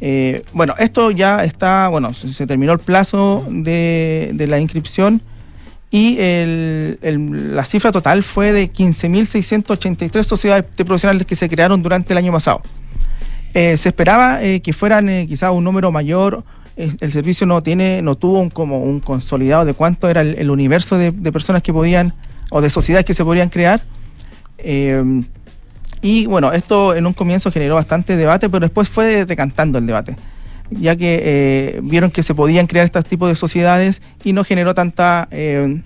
[0.00, 5.22] Eh, bueno, esto ya está, bueno, se, terminó el plazo de, de la inscripción
[5.90, 6.98] y el-
[7.54, 12.32] la cifra total fue de 15.683 sociedades de profesionales que se crearon durante el año
[12.32, 12.60] pasado.
[13.54, 16.44] Eh, se esperaba que fueran quizás un número mayor.
[16.76, 20.98] El servicio no tiene, no tuvo un, como un consolidado de cuánto era el, universo
[20.98, 22.12] de personas que podían
[22.50, 23.80] o de sociedades que se podrían crear.
[24.58, 25.02] Eh,
[26.02, 30.16] y bueno, esto en un comienzo generó bastante debate, pero después fue decantando el debate,
[30.70, 34.74] ya que eh, vieron que se podían crear estos tipos de sociedades y no generó
[34.74, 35.80] tanta eh,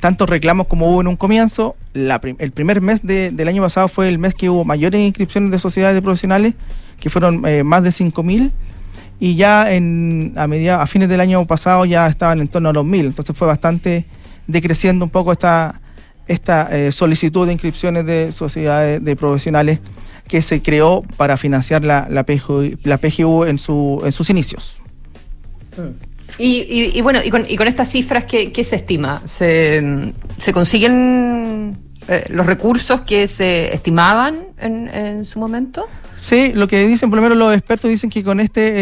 [0.00, 1.74] tantos reclamos como hubo en un comienzo.
[1.92, 5.58] El primer mes de- del año pasado fue el mes que hubo mayores inscripciones de
[5.58, 6.54] sociedades de profesionales,
[7.00, 8.52] que fueron más de 5.000,
[9.18, 12.72] y ya en, a, media, a fines del año pasado ya estaban en torno a
[12.72, 14.06] los 1.000, entonces fue bastante
[14.48, 15.80] decreciendo un poco esta,
[16.26, 19.78] esta eh, solicitud de inscripciones de sociedades de profesionales
[20.26, 24.80] que se creó para financiar la, la, PGU, la PGU en, su, en sus inicios.
[26.38, 29.22] Y, y- y bueno, y con, y con estas cifras, ¿qué, qué se estima?
[29.24, 31.76] ¿Se, se consiguen
[32.06, 35.86] eh, los recursos que se estimaban en, en su momento?
[36.14, 38.74] Sí, lo que dicen, por lo menos los expertos dicen que con este, eh,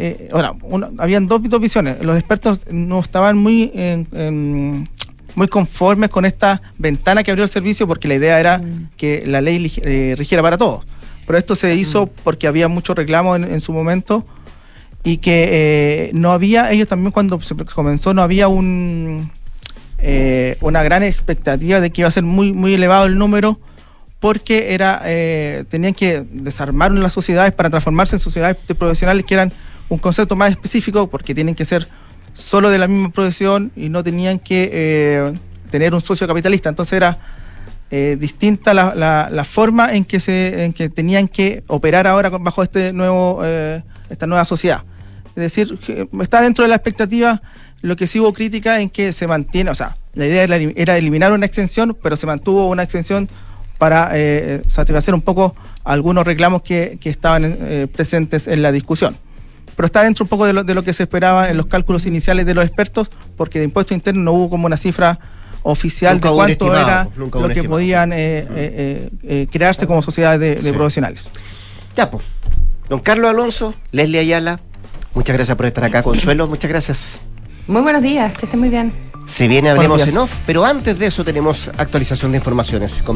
[0.00, 2.02] eh, ahora, uno- habían dos, dos visiones.
[2.02, 3.70] Los expertos no estaban muy,
[5.34, 8.60] muy conformes con esta ventana que abrió el servicio porque la idea era
[8.96, 10.84] que la ley eh, rigiera para todos.
[11.26, 14.26] Pero esto se hizo porque había mucho reclamo en, en su momento
[15.04, 19.30] y que eh, no había, ellos también cuando se comenzó no había un,
[20.02, 23.58] eh, una gran expectativa de que iba a ser muy, muy elevado el número
[24.18, 29.34] porque era eh, tenían que desarmar las sociedades para transformarse en sociedades de profesionales que
[29.34, 29.52] eran
[29.88, 31.88] un concepto más específico porque tienen que ser
[32.34, 35.32] solo de la misma profesión y no tenían que eh,
[35.70, 36.68] tener un socio capitalista.
[36.68, 37.18] Entonces era
[37.90, 42.92] distinta la, la- forma en que se en que tenían que operar ahora bajo este
[42.92, 43.42] nuevo
[44.08, 44.82] esta nueva sociedad.
[45.36, 45.78] Es decir,
[46.20, 47.40] está dentro de la expectativa.
[47.82, 51.32] Lo que sí hubo crítica en que se mantiene, o sea, la idea era, eliminar
[51.32, 53.28] una exención, pero se mantuvo una exención
[53.78, 55.54] para eh, satisfacer un poco
[55.84, 59.16] algunos reclamos que, que estaban eh, presentes en la discusión.
[59.76, 62.04] Pero está dentro un poco de lo, de lo que se esperaba en los cálculos
[62.04, 65.18] iniciales de los expertos, porque de impuesto interno no hubo como una cifra
[65.62, 67.70] oficial Nunca de cuánto era lo que estimado.
[67.70, 70.72] podían eh, eh, eh, eh, crearse como sociedades de, de Sí.
[70.72, 71.28] profesionales.
[71.96, 72.24] Ya, pues.
[72.90, 74.60] Don Carlos Alonso, Leslie Ayala,
[75.14, 76.02] muchas gracias por estar acá.
[76.02, 77.16] Consuelo, muchas gracias.
[77.66, 78.92] Muy buenos días, que estén muy bien.
[79.26, 83.02] Se viene Hablemos en Off, pero antes de eso tenemos actualización de informaciones.